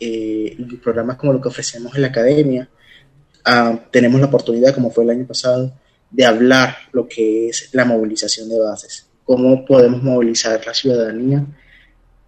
eh, 0.00 0.56
y 0.58 0.76
programas 0.78 1.16
como 1.16 1.32
lo 1.32 1.40
que 1.40 1.48
ofrecemos 1.48 1.94
en 1.94 2.02
la 2.02 2.08
academia, 2.08 2.68
ah, 3.44 3.78
tenemos 3.92 4.20
la 4.20 4.26
oportunidad, 4.26 4.74
como 4.74 4.90
fue 4.90 5.04
el 5.04 5.10
año 5.10 5.26
pasado, 5.26 5.72
de 6.10 6.24
hablar 6.24 6.76
lo 6.92 7.06
que 7.06 7.48
es 7.48 7.68
la 7.72 7.84
movilización 7.84 8.48
de 8.48 8.58
bases, 8.58 9.08
cómo 9.24 9.64
podemos 9.64 10.02
movilizar 10.02 10.60
la 10.66 10.74
ciudadanía, 10.74 11.46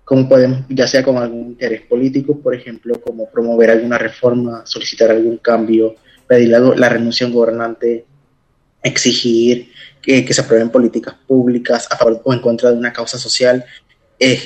cómo 0.05 0.29
podemos, 0.29 0.61
ya 0.69 0.87
sea 0.87 1.03
con 1.03 1.17
algún 1.17 1.49
interés 1.49 1.83
político, 1.83 2.39
por 2.39 2.55
ejemplo, 2.55 3.01
como 3.01 3.29
promover 3.29 3.71
alguna 3.71 3.99
reforma, 3.99 4.65
solicitar 4.65 5.11
algún 5.11 5.39
cambio, 5.39 5.97
pedir 6.27 6.51
la, 6.51 6.61
la 6.61 6.89
renuncia 6.89 7.27
a 7.27 7.29
un 7.29 7.35
gobernante, 7.35 8.05
exigir 8.87 9.73
que, 10.03 10.33
se 10.33 10.41
aprueben 10.41 10.71
políticas 10.71 11.15
públicas 11.27 11.89
a 11.91 11.97
favor 11.97 12.21
o 12.25 12.33
en 12.33 12.41
contra 12.41 12.71
de 12.71 12.79
una 12.79 12.93
causa 12.93 13.19
social. 13.19 13.65
Eh, 14.19 14.41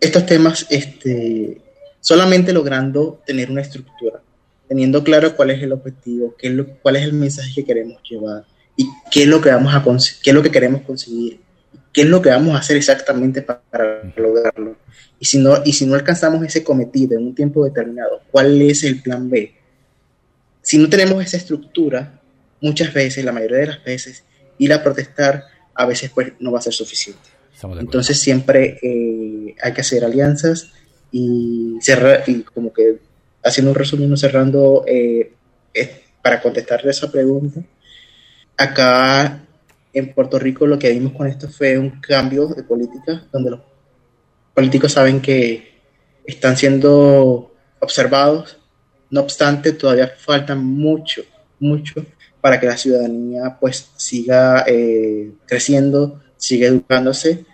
estos 0.00 0.24
temas 0.26 0.66
este, 0.70 1.60
solamente 2.00 2.52
logrando 2.52 3.20
tener 3.26 3.50
una 3.50 3.62
estructura, 3.62 4.22
teniendo 4.68 5.02
claro 5.02 5.34
cuál 5.34 5.50
es 5.50 5.62
el 5.62 5.72
objetivo, 5.72 6.34
qué 6.38 6.48
es 6.48 6.54
lo, 6.54 6.66
cuál 6.80 6.96
es 6.96 7.02
el 7.02 7.12
mensaje 7.12 7.52
que 7.54 7.64
queremos 7.64 8.00
llevar 8.08 8.44
y 8.76 8.88
qué 9.10 9.22
es 9.22 9.28
lo 9.28 9.40
que 9.40 9.50
vamos 9.50 9.74
a 9.74 9.82
qué 10.22 10.30
es 10.30 10.34
lo 10.34 10.42
que 10.42 10.52
queremos 10.52 10.82
conseguir, 10.82 11.40
qué 11.92 12.02
es 12.02 12.06
lo 12.06 12.22
que 12.22 12.30
vamos 12.30 12.54
a 12.54 12.58
hacer 12.58 12.76
exactamente 12.76 13.42
para, 13.42 13.60
para 13.70 14.12
lograrlo. 14.16 14.76
Y 15.18 15.24
si 15.24 15.38
no 15.38 15.62
y 15.64 15.72
si 15.72 15.84
no 15.84 15.96
alcanzamos 15.96 16.44
ese 16.44 16.62
cometido 16.62 17.18
en 17.18 17.26
un 17.26 17.34
tiempo 17.34 17.64
determinado, 17.64 18.20
¿cuál 18.30 18.62
es 18.62 18.84
el 18.84 19.02
plan 19.02 19.28
B? 19.28 19.52
Si 20.62 20.78
no 20.78 20.88
tenemos 20.88 21.24
esa 21.24 21.38
estructura, 21.38 22.17
muchas 22.60 22.92
veces, 22.92 23.24
la 23.24 23.32
mayoría 23.32 23.58
de 23.58 23.66
las 23.66 23.84
veces, 23.84 24.24
ir 24.58 24.72
a 24.72 24.82
protestar 24.82 25.44
a 25.74 25.86
veces 25.86 26.10
pues 26.10 26.32
no 26.40 26.52
va 26.52 26.58
a 26.58 26.62
ser 26.62 26.72
suficiente. 26.72 27.22
Entonces 27.78 28.20
siempre 28.20 28.78
eh, 28.82 29.54
hay 29.62 29.72
que 29.72 29.80
hacer 29.80 30.04
alianzas, 30.04 30.72
y 31.10 31.78
cerrar, 31.80 32.24
y 32.26 32.42
como 32.42 32.72
que 32.72 32.98
haciendo 33.42 33.70
un 33.70 33.76
resumen, 33.76 34.16
cerrando, 34.16 34.84
eh, 34.86 35.32
para 36.22 36.42
contestarle 36.42 36.90
esa 36.90 37.10
pregunta, 37.10 37.62
acá 38.56 39.40
en 39.92 40.12
Puerto 40.12 40.38
Rico 40.38 40.66
lo 40.66 40.78
que 40.78 40.90
vimos 40.90 41.12
con 41.12 41.26
esto 41.26 41.48
fue 41.48 41.78
un 41.78 42.00
cambio 42.00 42.46
de 42.48 42.62
política, 42.62 43.24
donde 43.32 43.52
los 43.52 43.60
políticos 44.54 44.92
saben 44.92 45.20
que 45.20 45.78
están 46.26 46.56
siendo 46.56 47.54
observados, 47.80 48.58
no 49.10 49.20
obstante, 49.22 49.72
todavía 49.72 50.12
falta 50.18 50.54
mucho, 50.54 51.22
mucho 51.58 52.04
para 52.40 52.60
que 52.60 52.66
la 52.66 52.76
ciudadanía 52.76 53.56
pues 53.60 53.90
siga 53.96 54.64
eh, 54.66 55.32
creciendo, 55.46 56.20
siga 56.36 56.68
educándose 56.68 57.44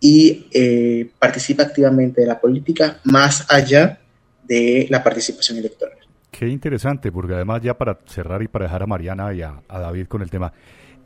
y 0.00 0.46
eh, 0.52 1.10
participa 1.18 1.62
activamente 1.62 2.20
de 2.20 2.26
la 2.26 2.40
política 2.40 3.00
más 3.04 3.46
allá 3.50 4.00
de 4.44 4.86
la 4.90 5.02
participación 5.02 5.58
electoral. 5.58 5.98
Qué 6.30 6.48
interesante, 6.48 7.10
porque 7.10 7.34
además 7.34 7.62
ya 7.62 7.78
para 7.78 7.98
cerrar 8.06 8.42
y 8.42 8.48
para 8.48 8.66
dejar 8.66 8.82
a 8.82 8.86
Mariana 8.86 9.32
y 9.32 9.42
a, 9.42 9.62
David 9.68 10.06
con 10.06 10.20
el 10.20 10.30
tema, 10.30 10.52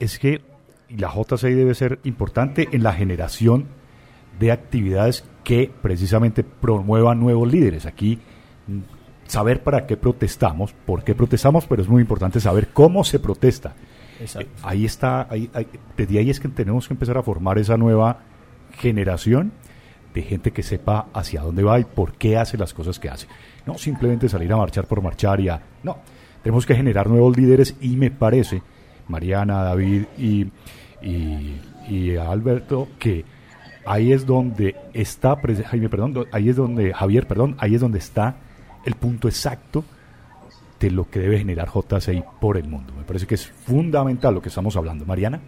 es 0.01 0.19
que 0.19 0.41
la 0.89 1.13
JCI 1.15 1.55
debe 1.55 1.75
ser 1.75 2.01
importante 2.03 2.69
en 2.73 2.83
la 2.83 2.93
generación 2.93 3.67
de 4.41 4.51
actividades 4.51 5.25
que 5.45 5.71
precisamente 5.83 6.43
promuevan 6.43 7.21
nuevos 7.21 7.51
líderes. 7.51 7.87
Aquí 7.87 8.19
saber 9.31 9.63
para 9.63 9.87
qué 9.87 9.97
protestamos, 9.97 10.73
por 10.73 11.05
qué 11.05 11.15
protestamos, 11.15 11.65
pero 11.67 11.83
es 11.83 11.89
muy 11.89 12.03
importante 12.03 12.41
saber 12.41 12.69
cómo 12.73 13.05
se 13.05 13.21
protesta. 13.21 13.75
Eh, 14.19 14.47
ahí 14.65 14.85
está, 14.85 15.29
ahí, 15.31 15.49
ahí, 15.55 15.69
desde 15.97 16.19
ahí 16.19 16.31
es 16.31 16.41
que 16.41 16.49
tenemos 16.49 16.89
que 16.89 16.95
empezar 16.95 17.17
a 17.17 17.23
formar 17.23 17.57
esa 17.59 17.77
nueva 17.77 18.19
generación 18.77 19.53
de 20.13 20.23
gente 20.23 20.51
que 20.51 20.65
sepa 20.65 21.07
hacia 21.15 21.43
dónde 21.43 21.63
va 21.63 21.79
y 21.79 21.85
por 21.85 22.15
qué 22.15 22.39
hace 22.39 22.59
las 22.59 22.75
cosas 22.75 22.99
que 22.99 23.09
hace. 23.09 23.29
No 23.67 23.79
simplemente 23.79 24.29
salir 24.29 24.53
a 24.53 24.57
marchar 24.57 24.87
por 24.87 25.01
marchar 25.01 25.39
y 25.41 25.49
a... 25.49 25.63
No, 25.85 25.99
tenemos 26.43 26.67
que 26.67 26.75
generar 26.75 27.09
nuevos 27.09 27.37
líderes 27.37 27.77
y 27.81 27.97
me 27.97 28.11
parece, 28.11 28.63
Mariana, 29.07 29.63
David 29.63 30.07
y, 30.19 30.49
y, 31.03 32.17
Alberto, 32.17 32.89
que 32.99 33.25
ahí 33.87 34.13
es 34.13 34.27
donde 34.27 34.75
está, 34.93 35.37
Jaime, 35.67 35.89
perdón, 35.89 36.27
ahí 36.33 36.49
es 36.49 36.57
donde, 36.57 36.93
Javier, 36.93 37.29
perdón, 37.29 37.55
ahí 37.61 37.77
es 37.77 37.81
donde 37.81 38.01
está 38.01 38.50
el 38.85 38.95
punto 38.95 39.29
exacto 39.29 39.85
de 40.79 40.91
lo 40.91 41.09
que 41.09 41.21
debe 41.21 41.39
generar 41.39 41.69
JCI 41.69 42.25
por 42.41 42.57
el 42.57 42.67
mundo. 42.67 42.93
Me 42.97 43.05
parece 43.05 43.27
que 43.27 43.35
es 43.35 43.47
fundamental 43.47 44.35
lo 44.35 44.43
que 44.43 44.49
estamos 44.49 44.77
hablando. 44.77 45.05
Mariana. 45.05 45.41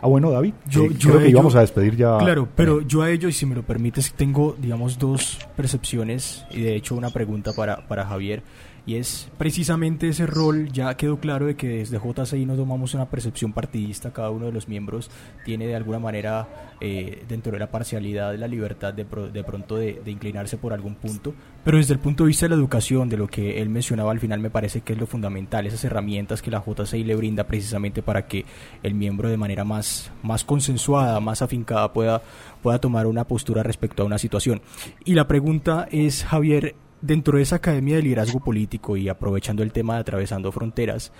Ah, 0.00 0.06
bueno, 0.06 0.30
David, 0.30 0.52
yo, 0.68 0.86
creo 0.88 1.18
que 1.18 1.30
íbamos 1.30 1.54
a 1.54 1.60
despedir 1.60 1.96
ya. 1.96 2.18
Claro, 2.18 2.46
pero 2.54 2.82
yo 2.82 3.00
a 3.00 3.10
ello, 3.10 3.26
y 3.26 3.32
si 3.32 3.46
me 3.46 3.54
lo 3.54 3.62
permites, 3.62 4.12
tengo, 4.12 4.54
digamos, 4.58 4.98
dos 4.98 5.38
percepciones 5.56 6.44
y 6.50 6.60
de 6.60 6.76
hecho 6.76 6.94
una 6.94 7.08
pregunta 7.08 7.52
para, 7.56 7.88
para 7.88 8.04
Javier. 8.04 8.42
Y 8.86 8.96
es 8.96 9.30
precisamente 9.38 10.08
ese 10.08 10.26
rol, 10.26 10.70
ya 10.70 10.94
quedó 10.96 11.18
claro 11.18 11.46
de 11.46 11.56
que 11.56 11.68
desde 11.68 11.98
JCI 11.98 12.44
no 12.44 12.54
tomamos 12.54 12.92
una 12.92 13.06
percepción 13.06 13.54
partidista, 13.54 14.12
cada 14.12 14.28
uno 14.28 14.46
de 14.46 14.52
los 14.52 14.68
miembros 14.68 15.10
tiene 15.44 15.66
de 15.66 15.74
alguna 15.74 15.98
manera 15.98 16.74
eh, 16.82 17.24
dentro 17.26 17.52
de 17.52 17.60
la 17.60 17.70
parcialidad 17.70 18.36
la 18.36 18.46
libertad 18.46 18.92
de, 18.92 19.04
de 19.04 19.44
pronto 19.44 19.76
de, 19.76 20.02
inclinarse 20.04 20.58
por 20.58 20.74
algún 20.74 20.96
punto, 20.96 21.32
pero 21.64 21.78
desde 21.78 21.94
el 21.94 21.98
punto 21.98 22.24
de 22.24 22.28
vista 22.28 22.44
de 22.44 22.50
la 22.50 22.56
educación, 22.56 23.08
de 23.08 23.16
lo 23.16 23.26
que 23.26 23.62
él 23.62 23.70
mencionaba 23.70 24.12
al 24.12 24.20
final 24.20 24.40
me 24.40 24.50
parece 24.50 24.82
que 24.82 24.92
es 24.92 24.98
lo 24.98 25.06
fundamental, 25.06 25.66
esas 25.66 25.84
herramientas 25.84 26.42
que 26.42 26.50
la 26.50 26.62
JCI 26.62 27.04
le 27.04 27.14
brinda 27.14 27.44
precisamente 27.44 28.02
para 28.02 28.26
que 28.26 28.44
el 28.82 28.94
miembro 28.94 29.30
de 29.30 29.38
manera 29.38 29.64
más, 29.64 30.12
más 30.22 30.44
consensuada, 30.44 31.18
más 31.20 31.40
afincada 31.40 31.90
pueda, 31.94 32.20
pueda 32.62 32.78
tomar 32.78 33.06
una 33.06 33.24
postura 33.24 33.62
respecto 33.62 34.02
a 34.02 34.06
una 34.06 34.18
situación. 34.18 34.60
Y 35.06 35.14
la 35.14 35.26
pregunta 35.26 35.88
es, 35.90 36.24
Javier, 36.24 36.74
dentro 37.04 37.36
de 37.36 37.42
esa 37.42 37.56
academia 37.56 37.96
de 37.96 38.02
liderazgo 38.02 38.40
político 38.40 38.96
y 38.96 39.08
aprovechando 39.08 39.62
el 39.62 39.72
tema 39.72 39.94
de 39.94 40.00
atravesando 40.00 40.50
fronteras, 40.52 41.12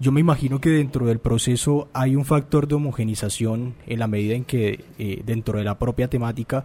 yo 0.00 0.10
me 0.10 0.20
imagino 0.20 0.60
que 0.60 0.70
dentro 0.70 1.06
del 1.06 1.18
proceso 1.18 1.88
hay 1.92 2.16
un 2.16 2.24
factor 2.24 2.66
de 2.66 2.74
homogenización 2.74 3.74
en 3.86 3.98
la 3.98 4.06
medida 4.06 4.34
en 4.34 4.44
que 4.44 4.84
eh, 4.98 5.22
dentro 5.24 5.58
de 5.58 5.64
la 5.64 5.78
propia 5.78 6.08
temática 6.08 6.64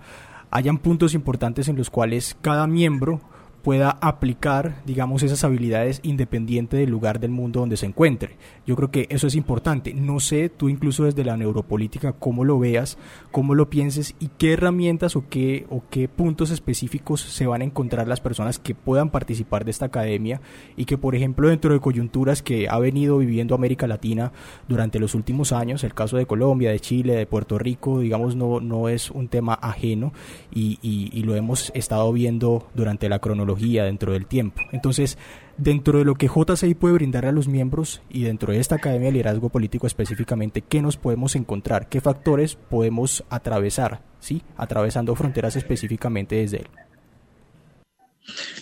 hayan 0.52 0.78
puntos 0.78 1.14
importantes 1.14 1.68
en 1.68 1.78
los 1.78 1.90
cuales 1.90 2.38
cada 2.42 2.66
miembro 2.68 3.22
pueda 3.62 3.92
aplicar, 4.02 4.82
digamos, 4.86 5.24
esas 5.24 5.44
habilidades 5.44 6.00
independiente 6.04 6.78
del 6.78 6.90
lugar 6.90 7.20
del 7.20 7.32
mundo 7.32 7.60
donde 7.60 7.78
se 7.78 7.86
encuentre. 7.86 8.38
Yo 8.66 8.76
creo 8.76 8.92
que 8.92 9.08
eso 9.10 9.28
es 9.28 9.36
importante. 9.36 9.94
No 9.94 10.20
sé, 10.20 10.50
tú 10.50 10.70
incluso 10.70 11.04
desde 11.04 11.24
la 11.24 11.38
neuropolítica, 11.38 12.14
cómo 12.14 12.44
lo 12.44 12.58
veas, 12.60 12.98
cómo 13.32 13.54
lo 13.54 13.70
pienses 13.70 14.16
y 14.20 14.30
qué 14.38 14.54
herramientas 14.54 15.16
o 15.16 15.26
qué, 15.30 15.66
o 15.70 15.84
qué 15.90 16.08
puntos 16.08 16.50
específicos 16.50 17.22
se 17.22 17.46
van 17.46 17.62
a 17.62 17.66
encontrar 17.66 18.08
las 18.08 18.20
personas 18.20 18.58
que 18.58 18.74
puedan 18.74 19.10
participar 19.10 19.64
de 19.64 19.72
esta 19.72 19.86
academia 19.86 20.42
y 20.76 20.86
que, 20.86 20.98
por 20.98 21.16
ejemplo, 21.16 21.50
dentro 21.50 21.74
de 21.74 21.80
coyunturas 21.80 22.42
que 22.42 22.68
ha 22.68 22.80
venido 22.80 23.20
viviendo 23.20 23.54
América 23.54 23.88
Latina 23.88 24.32
durante 24.68 25.00
los 25.00 25.14
últimos 25.14 25.52
años, 25.52 25.84
el 25.84 25.94
caso 25.94 26.18
de 26.18 26.26
Colombia, 26.26 26.72
de 26.72 26.80
Chile, 26.80 27.14
de 27.14 27.28
Puerto 27.28 27.60
Rico, 27.60 28.00
digamos, 28.00 28.36
no, 28.36 28.60
no 28.60 28.90
es 28.90 29.12
un 29.12 29.28
tema 29.28 29.54
ajeno 29.54 30.14
y, 30.52 30.80
y 30.82 31.24
lo 31.24 31.36
hemos 31.36 31.72
estado 31.76 32.12
viendo 32.12 32.68
durante 32.74 33.08
la 33.08 33.20
cronología 33.20 33.51
dentro 33.60 34.14
del 34.14 34.26
tiempo. 34.26 34.62
Entonces, 34.72 35.18
dentro 35.58 36.00
de 36.00 36.06
lo 36.06 36.16
que 36.16 36.28
JCI 36.28 36.74
puede 36.76 36.96
brindar 36.96 37.26
a 37.26 37.32
los 37.32 37.48
miembros 37.48 38.02
y 38.10 38.24
dentro 38.24 38.54
de 38.54 38.60
esta 38.60 38.76
Academia 38.76 39.08
de 39.08 39.14
Liderazgo 39.14 39.50
Político 39.50 39.88
específicamente, 39.88 40.62
¿qué 40.62 40.82
nos 40.82 40.98
podemos 40.98 41.36
encontrar? 41.36 41.90
¿Qué 41.90 42.02
factores 42.02 42.56
podemos 42.56 43.24
atravesar? 43.30 44.02
¿Sí? 44.20 44.42
Atravesando 44.58 45.16
fronteras 45.16 45.56
específicamente 45.56 46.36
desde 46.36 46.58
él. 46.58 46.68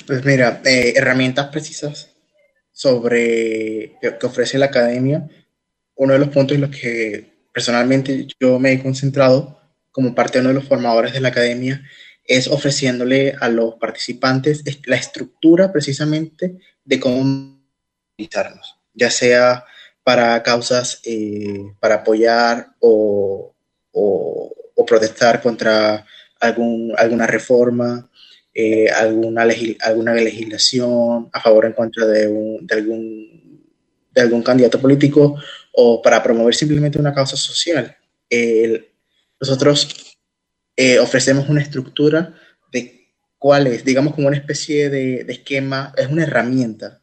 Pues 0.08 0.24
mira, 0.25 0.62
eh, 0.65 0.93
herramientas 0.96 1.48
precisas 1.48 2.15
sobre 2.72 3.98
que 4.01 4.25
ofrece 4.25 4.58
la 4.58 4.67
academia. 4.67 5.27
Uno 5.96 6.13
de 6.13 6.19
los 6.19 6.29
puntos 6.29 6.55
en 6.55 6.62
los 6.62 6.69
que 6.69 7.39
personalmente 7.53 8.27
yo 8.39 8.60
me 8.60 8.72
he 8.72 8.81
concentrado 8.81 9.60
como 9.91 10.15
parte 10.15 10.38
de 10.38 10.41
uno 10.41 10.50
de 10.50 10.55
los 10.55 10.67
formadores 10.67 11.13
de 11.13 11.19
la 11.19 11.29
academia 11.29 11.84
es 12.30 12.48
ofreciéndole 12.48 13.36
a 13.42 13.50
los 13.50 13.76
participantes 13.76 14.64
la 14.86 14.96
estructura 14.96 15.74
precisamente 15.74 16.60
de 16.86 17.00
cómo 17.00 17.60
utilizarnos, 18.14 18.78
ya 18.94 19.10
sea 19.10 19.66
para 20.04 20.42
causas 20.44 21.02
eh, 21.06 21.74
para 21.80 21.96
apoyar 21.96 22.70
o, 22.80 23.56
protestar 24.88 25.40
contra 25.40 26.04
algún, 26.40 26.94
alguna 26.98 27.28
reforma, 27.28 28.10
eh, 28.56 28.90
alguna, 28.90 29.46
alguna 29.82 30.14
legislación 30.16 31.30
a 31.32 31.40
favor 31.40 31.66
o 31.66 31.68
en 31.68 31.74
contra 31.74 32.08
de, 32.08 32.28
de, 32.62 32.76
algún, 32.76 33.62
de 34.10 34.22
algún 34.22 34.42
candidato 34.42 34.82
político 34.82 35.36
o 35.74 36.02
para 36.02 36.24
promover 36.24 36.56
simplemente 36.56 36.98
una 36.98 37.14
causa 37.14 37.38
social. 37.38 37.96
nosotros 39.40 40.09
eh, 40.82 40.98
ofrecemos 40.98 41.50
una 41.50 41.62
estructura 41.62 42.34
de 42.72 43.12
cuál 43.38 43.68
es, 43.68 43.84
digamos 43.84 44.16
como 44.16 44.30
una 44.30 44.38
especie 44.38 44.90
de, 44.90 45.26
esquema, 45.28 45.94
es 45.98 46.08
una 46.08 46.24
herramienta 46.24 47.02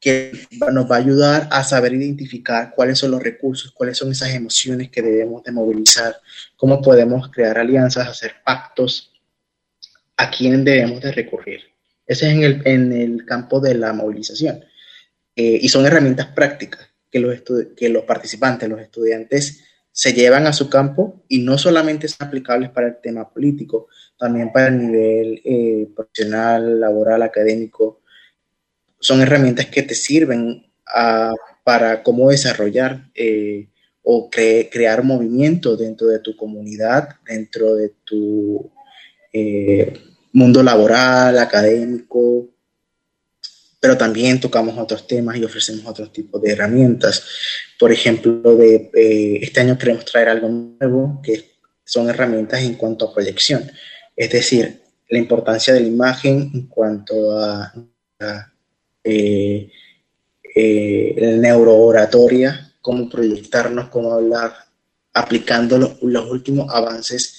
que 0.00 0.32
nos 0.72 0.90
va 0.90 0.96
a 0.96 1.00
ayudar 1.00 1.46
a 1.50 1.62
saber 1.62 1.92
identificar 1.92 2.72
cuáles 2.74 2.98
son 2.98 3.10
los 3.10 3.22
recursos, 3.22 3.70
cuáles 3.72 3.98
son 3.98 4.12
esas 4.12 4.30
emociones 4.30 4.90
que 4.90 5.02
debemos 5.02 5.42
de 5.44 5.52
movilizar, 5.52 6.16
cómo 6.56 6.80
podemos 6.80 7.30
crear 7.30 7.58
alianzas, 7.58 8.08
hacer 8.08 8.36
pactos, 8.46 9.12
a 10.16 10.30
quién 10.30 10.64
debemos 10.64 11.02
de 11.02 11.12
recurrir. 11.12 11.60
Ese 12.06 12.28
es 12.28 12.32
en 12.32 12.42
el, 12.42 12.62
en 12.64 12.92
el 12.92 13.26
campo 13.26 13.60
de 13.60 13.74
la 13.74 13.92
movilización. 13.92 14.64
Eh, 15.36 15.58
y 15.60 15.68
son 15.68 15.84
herramientas 15.84 16.28
prácticas 16.28 16.88
que 17.10 17.20
los, 17.20 17.42
que 17.76 17.90
los 17.90 18.04
participantes, 18.04 18.70
los 18.70 18.80
estudiantes, 18.80 19.64
se 19.92 20.14
llevan 20.14 20.46
a 20.46 20.54
su 20.54 20.70
campo 20.70 21.22
y 21.28 21.40
no 21.40 21.58
solamente 21.58 22.08
son 22.08 22.26
aplicables 22.26 22.70
para 22.70 22.88
el 22.88 22.96
tema 23.02 23.28
político, 23.28 23.88
también 24.18 24.50
para 24.50 24.68
el 24.68 24.78
nivel 24.78 25.42
eh, 25.44 25.88
profesional, 25.94 26.80
laboral, 26.80 27.22
académico. 27.22 28.00
Son 28.98 29.20
herramientas 29.20 29.66
que 29.66 29.82
te 29.82 29.94
sirven 29.94 30.66
ah, 30.86 31.34
para 31.62 32.02
cómo 32.02 32.30
desarrollar 32.30 33.10
eh, 33.14 33.68
o 34.02 34.30
crear 34.30 35.04
movimiento 35.04 35.76
dentro 35.76 36.08
de 36.08 36.18
tu 36.18 36.36
comunidad, 36.36 37.10
dentro 37.24 37.76
de 37.76 37.90
tu 38.04 38.72
eh, 39.32 39.92
mundo 40.32 40.62
laboral, 40.62 41.38
académico, 41.38 42.48
pero 43.82 43.98
también 43.98 44.38
tocamos 44.38 44.78
otros 44.78 45.08
temas 45.08 45.36
y 45.36 45.44
ofrecemos 45.44 45.84
otros 45.84 46.12
tipos 46.12 46.40
de 46.40 46.52
herramientas. 46.52 47.26
Por 47.80 47.90
ejemplo, 47.90 48.54
de, 48.54 48.92
eh, 48.94 49.40
este 49.42 49.58
año 49.58 49.76
queremos 49.76 50.04
traer 50.04 50.28
algo 50.28 50.48
nuevo, 50.48 51.20
que 51.20 51.56
son 51.84 52.08
herramientas 52.08 52.62
en 52.62 52.74
cuanto 52.74 53.06
a 53.06 53.12
proyección, 53.12 53.68
es 54.14 54.30
decir, 54.30 54.82
la 55.10 55.18
importancia 55.18 55.74
de 55.74 55.80
la 55.80 55.88
imagen 55.88 56.52
en 56.54 56.68
cuanto 56.68 57.36
a, 57.36 57.74
eh, 59.02 59.68
eh, 60.54 61.14
la 61.18 61.36
neurooratoria, 61.38 62.74
cómo 62.80 63.10
proyectarnos, 63.10 63.88
cómo 63.88 64.12
hablar, 64.12 64.54
aplicando 65.12 65.98
los 66.00 66.30
últimos 66.30 66.72
avances 66.72 67.34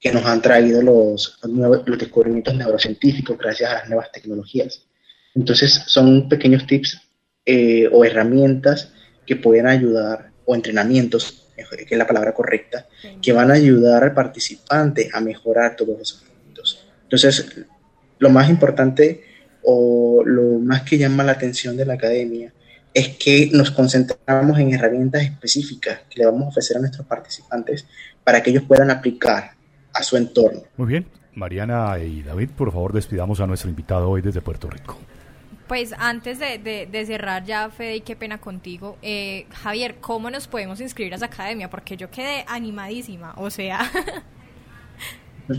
que 0.00 0.10
nos 0.10 0.24
han 0.24 0.40
traído 0.40 0.80
los, 0.80 1.38
los 1.42 1.98
descubrimientos 1.98 2.54
neurocientíficos 2.54 3.36
gracias 3.36 3.70
a 3.70 3.74
las 3.74 3.88
nuevas 3.90 4.10
tecnologías. 4.10 4.85
Entonces 5.36 5.84
son 5.86 6.28
pequeños 6.28 6.66
tips 6.66 7.00
eh, 7.44 7.88
o 7.92 8.04
herramientas 8.04 8.92
que 9.26 9.36
pueden 9.36 9.66
ayudar, 9.66 10.30
o 10.46 10.54
entrenamientos, 10.54 11.48
que 11.54 11.94
es 11.94 11.98
la 11.98 12.06
palabra 12.06 12.32
correcta, 12.32 12.86
que 13.20 13.32
van 13.32 13.50
a 13.50 13.54
ayudar 13.54 14.02
al 14.02 14.14
participante 14.14 15.10
a 15.12 15.20
mejorar 15.20 15.76
todos 15.76 16.00
esos 16.00 16.22
puntos. 16.22 16.86
Entonces, 17.02 17.46
lo 18.18 18.30
más 18.30 18.48
importante 18.48 19.24
o 19.62 20.22
lo 20.24 20.58
más 20.58 20.82
que 20.82 20.96
llama 20.96 21.22
la 21.22 21.32
atención 21.32 21.76
de 21.76 21.84
la 21.84 21.94
academia 21.94 22.52
es 22.94 23.16
que 23.16 23.50
nos 23.52 23.70
concentramos 23.72 24.58
en 24.58 24.72
herramientas 24.72 25.22
específicas 25.22 26.00
que 26.08 26.20
le 26.20 26.24
vamos 26.24 26.44
a 26.44 26.48
ofrecer 26.48 26.78
a 26.78 26.80
nuestros 26.80 27.06
participantes 27.06 27.86
para 28.24 28.42
que 28.42 28.50
ellos 28.50 28.62
puedan 28.66 28.90
aplicar 28.90 29.50
a 29.92 30.02
su 30.02 30.16
entorno. 30.16 30.62
Muy 30.76 30.88
bien. 30.88 31.06
Mariana 31.34 31.98
y 31.98 32.22
David, 32.22 32.50
por 32.56 32.72
favor, 32.72 32.94
despidamos 32.94 33.40
a 33.40 33.46
nuestro 33.46 33.68
invitado 33.68 34.08
hoy 34.08 34.22
desde 34.22 34.40
Puerto 34.40 34.70
Rico. 34.70 34.98
Pues 35.68 35.92
antes 35.98 36.38
de, 36.38 37.04
cerrar 37.06 37.44
ya, 37.44 37.70
Fede, 37.70 37.96
y 37.96 38.00
qué 38.00 38.14
pena 38.14 38.38
contigo, 38.38 38.96
eh, 39.02 39.46
Javier, 39.50 39.96
¿cómo 40.00 40.30
nos 40.30 40.46
podemos 40.46 40.80
inscribir 40.80 41.12
a 41.12 41.16
esa 41.16 41.26
academia? 41.26 41.68
Porque 41.68 41.96
yo 41.96 42.10
quedé 42.10 42.44
animadísima, 42.46 43.34
o 43.36 43.50
sea... 43.50 43.90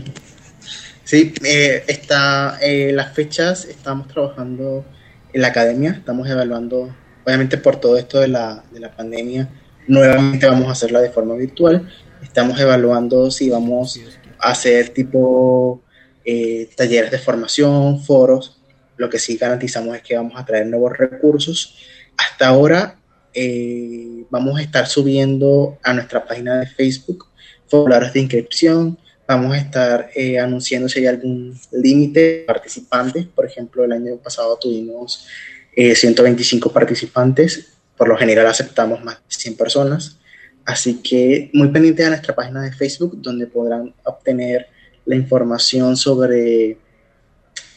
sí, 1.04 1.34
eh, 1.44 1.84
está, 1.88 2.58
eh, 2.62 2.92
las 2.92 3.14
fechas, 3.14 3.66
estamos 3.66 4.08
trabajando 4.08 4.84
en 5.32 5.42
la 5.42 5.48
academia, 5.48 5.90
estamos 5.90 6.26
evaluando, 6.28 6.94
obviamente 7.26 7.58
por 7.58 7.76
todo 7.76 7.98
esto 7.98 8.18
de 8.18 8.28
la, 8.28 8.64
de 8.70 8.80
la 8.80 8.96
pandemia, 8.96 9.50
nuevamente 9.86 10.46
vamos 10.46 10.68
a 10.68 10.72
hacerla 10.72 11.00
de 11.00 11.10
forma 11.10 11.34
virtual, 11.34 11.86
estamos 12.22 12.58
evaluando 12.58 13.30
si 13.30 13.50
vamos 13.50 14.00
a 14.38 14.50
hacer 14.50 14.90
tipo 14.90 15.82
eh, 16.24 16.70
talleres 16.76 17.10
de 17.10 17.18
formación, 17.18 18.02
foros, 18.02 18.57
lo 18.98 19.08
que 19.08 19.18
sí 19.18 19.36
garantizamos 19.36 19.96
es 19.96 20.02
que 20.02 20.16
vamos 20.16 20.34
a 20.36 20.44
traer 20.44 20.66
nuevos 20.66 20.96
recursos. 20.96 21.76
Hasta 22.16 22.48
ahora 22.48 22.98
eh, 23.32 24.24
vamos 24.28 24.58
a 24.58 24.62
estar 24.62 24.86
subiendo 24.86 25.78
a 25.82 25.94
nuestra 25.94 26.26
página 26.26 26.60
de 26.60 26.66
Facebook 26.66 27.26
formularios 27.68 28.12
de 28.12 28.20
inscripción. 28.20 28.98
Vamos 29.26 29.54
a 29.54 29.58
estar 29.58 30.10
eh, 30.14 30.38
anunciando 30.38 30.88
si 30.88 31.00
hay 31.00 31.06
algún 31.06 31.58
límite 31.72 32.20
de 32.20 32.44
participantes. 32.46 33.26
Por 33.26 33.46
ejemplo, 33.46 33.84
el 33.84 33.92
año 33.92 34.16
pasado 34.16 34.58
tuvimos 34.60 35.26
125 35.74 36.68
eh, 36.68 36.72
participantes. 36.72 37.68
Por 37.96 38.08
lo 38.08 38.16
general 38.16 38.46
aceptamos 38.46 39.02
más 39.04 39.16
de 39.16 39.22
100 39.28 39.56
personas. 39.56 40.18
Así 40.64 41.00
que 41.02 41.50
muy 41.54 41.68
pendientes 41.68 42.06
a 42.06 42.10
nuestra 42.10 42.34
página 42.34 42.62
de 42.62 42.72
Facebook, 42.72 43.20
donde 43.22 43.46
podrán 43.46 43.94
obtener 44.04 44.66
la 45.04 45.14
información 45.14 45.96
sobre 45.96 46.76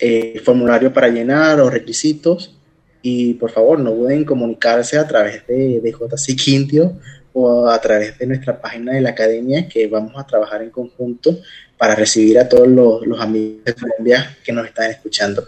eh, 0.01 0.41
formulario 0.43 0.91
para 0.91 1.09
llenar 1.09 1.59
o 1.59 1.69
requisitos 1.69 2.57
y 3.03 3.35
por 3.35 3.51
favor 3.51 3.79
no 3.79 3.91
duden 3.91 4.25
comunicarse 4.25 4.97
a 4.97 5.07
través 5.07 5.45
de, 5.45 5.79
de 5.79 5.91
JC 5.91 6.35
Quintio 6.35 6.97
o 7.33 7.69
a 7.69 7.79
través 7.79 8.17
de 8.17 8.25
nuestra 8.27 8.59
página 8.59 8.93
de 8.93 9.01
la 9.01 9.11
academia 9.11 9.69
que 9.69 9.87
vamos 9.87 10.13
a 10.17 10.25
trabajar 10.25 10.61
en 10.63 10.71
conjunto 10.71 11.37
para 11.77 11.95
recibir 11.95 12.39
a 12.39 12.49
todos 12.49 12.67
los, 12.67 13.05
los 13.05 13.19
amigos 13.19 13.63
de 13.63 13.73
Colombia 13.73 14.37
que 14.43 14.51
nos 14.51 14.65
están 14.65 14.89
escuchando. 14.91 15.47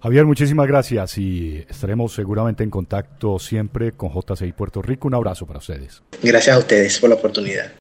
Javier, 0.00 0.24
muchísimas 0.24 0.68
gracias 0.68 1.18
y 1.18 1.64
estaremos 1.68 2.14
seguramente 2.14 2.62
en 2.62 2.70
contacto 2.70 3.40
siempre 3.40 3.92
con 3.92 4.10
JCI 4.12 4.52
Puerto 4.52 4.80
Rico. 4.80 5.08
Un 5.08 5.14
abrazo 5.14 5.44
para 5.44 5.58
ustedes. 5.58 6.02
Gracias 6.22 6.54
a 6.54 6.58
ustedes 6.60 7.00
por 7.00 7.10
la 7.10 7.16
oportunidad. 7.16 7.72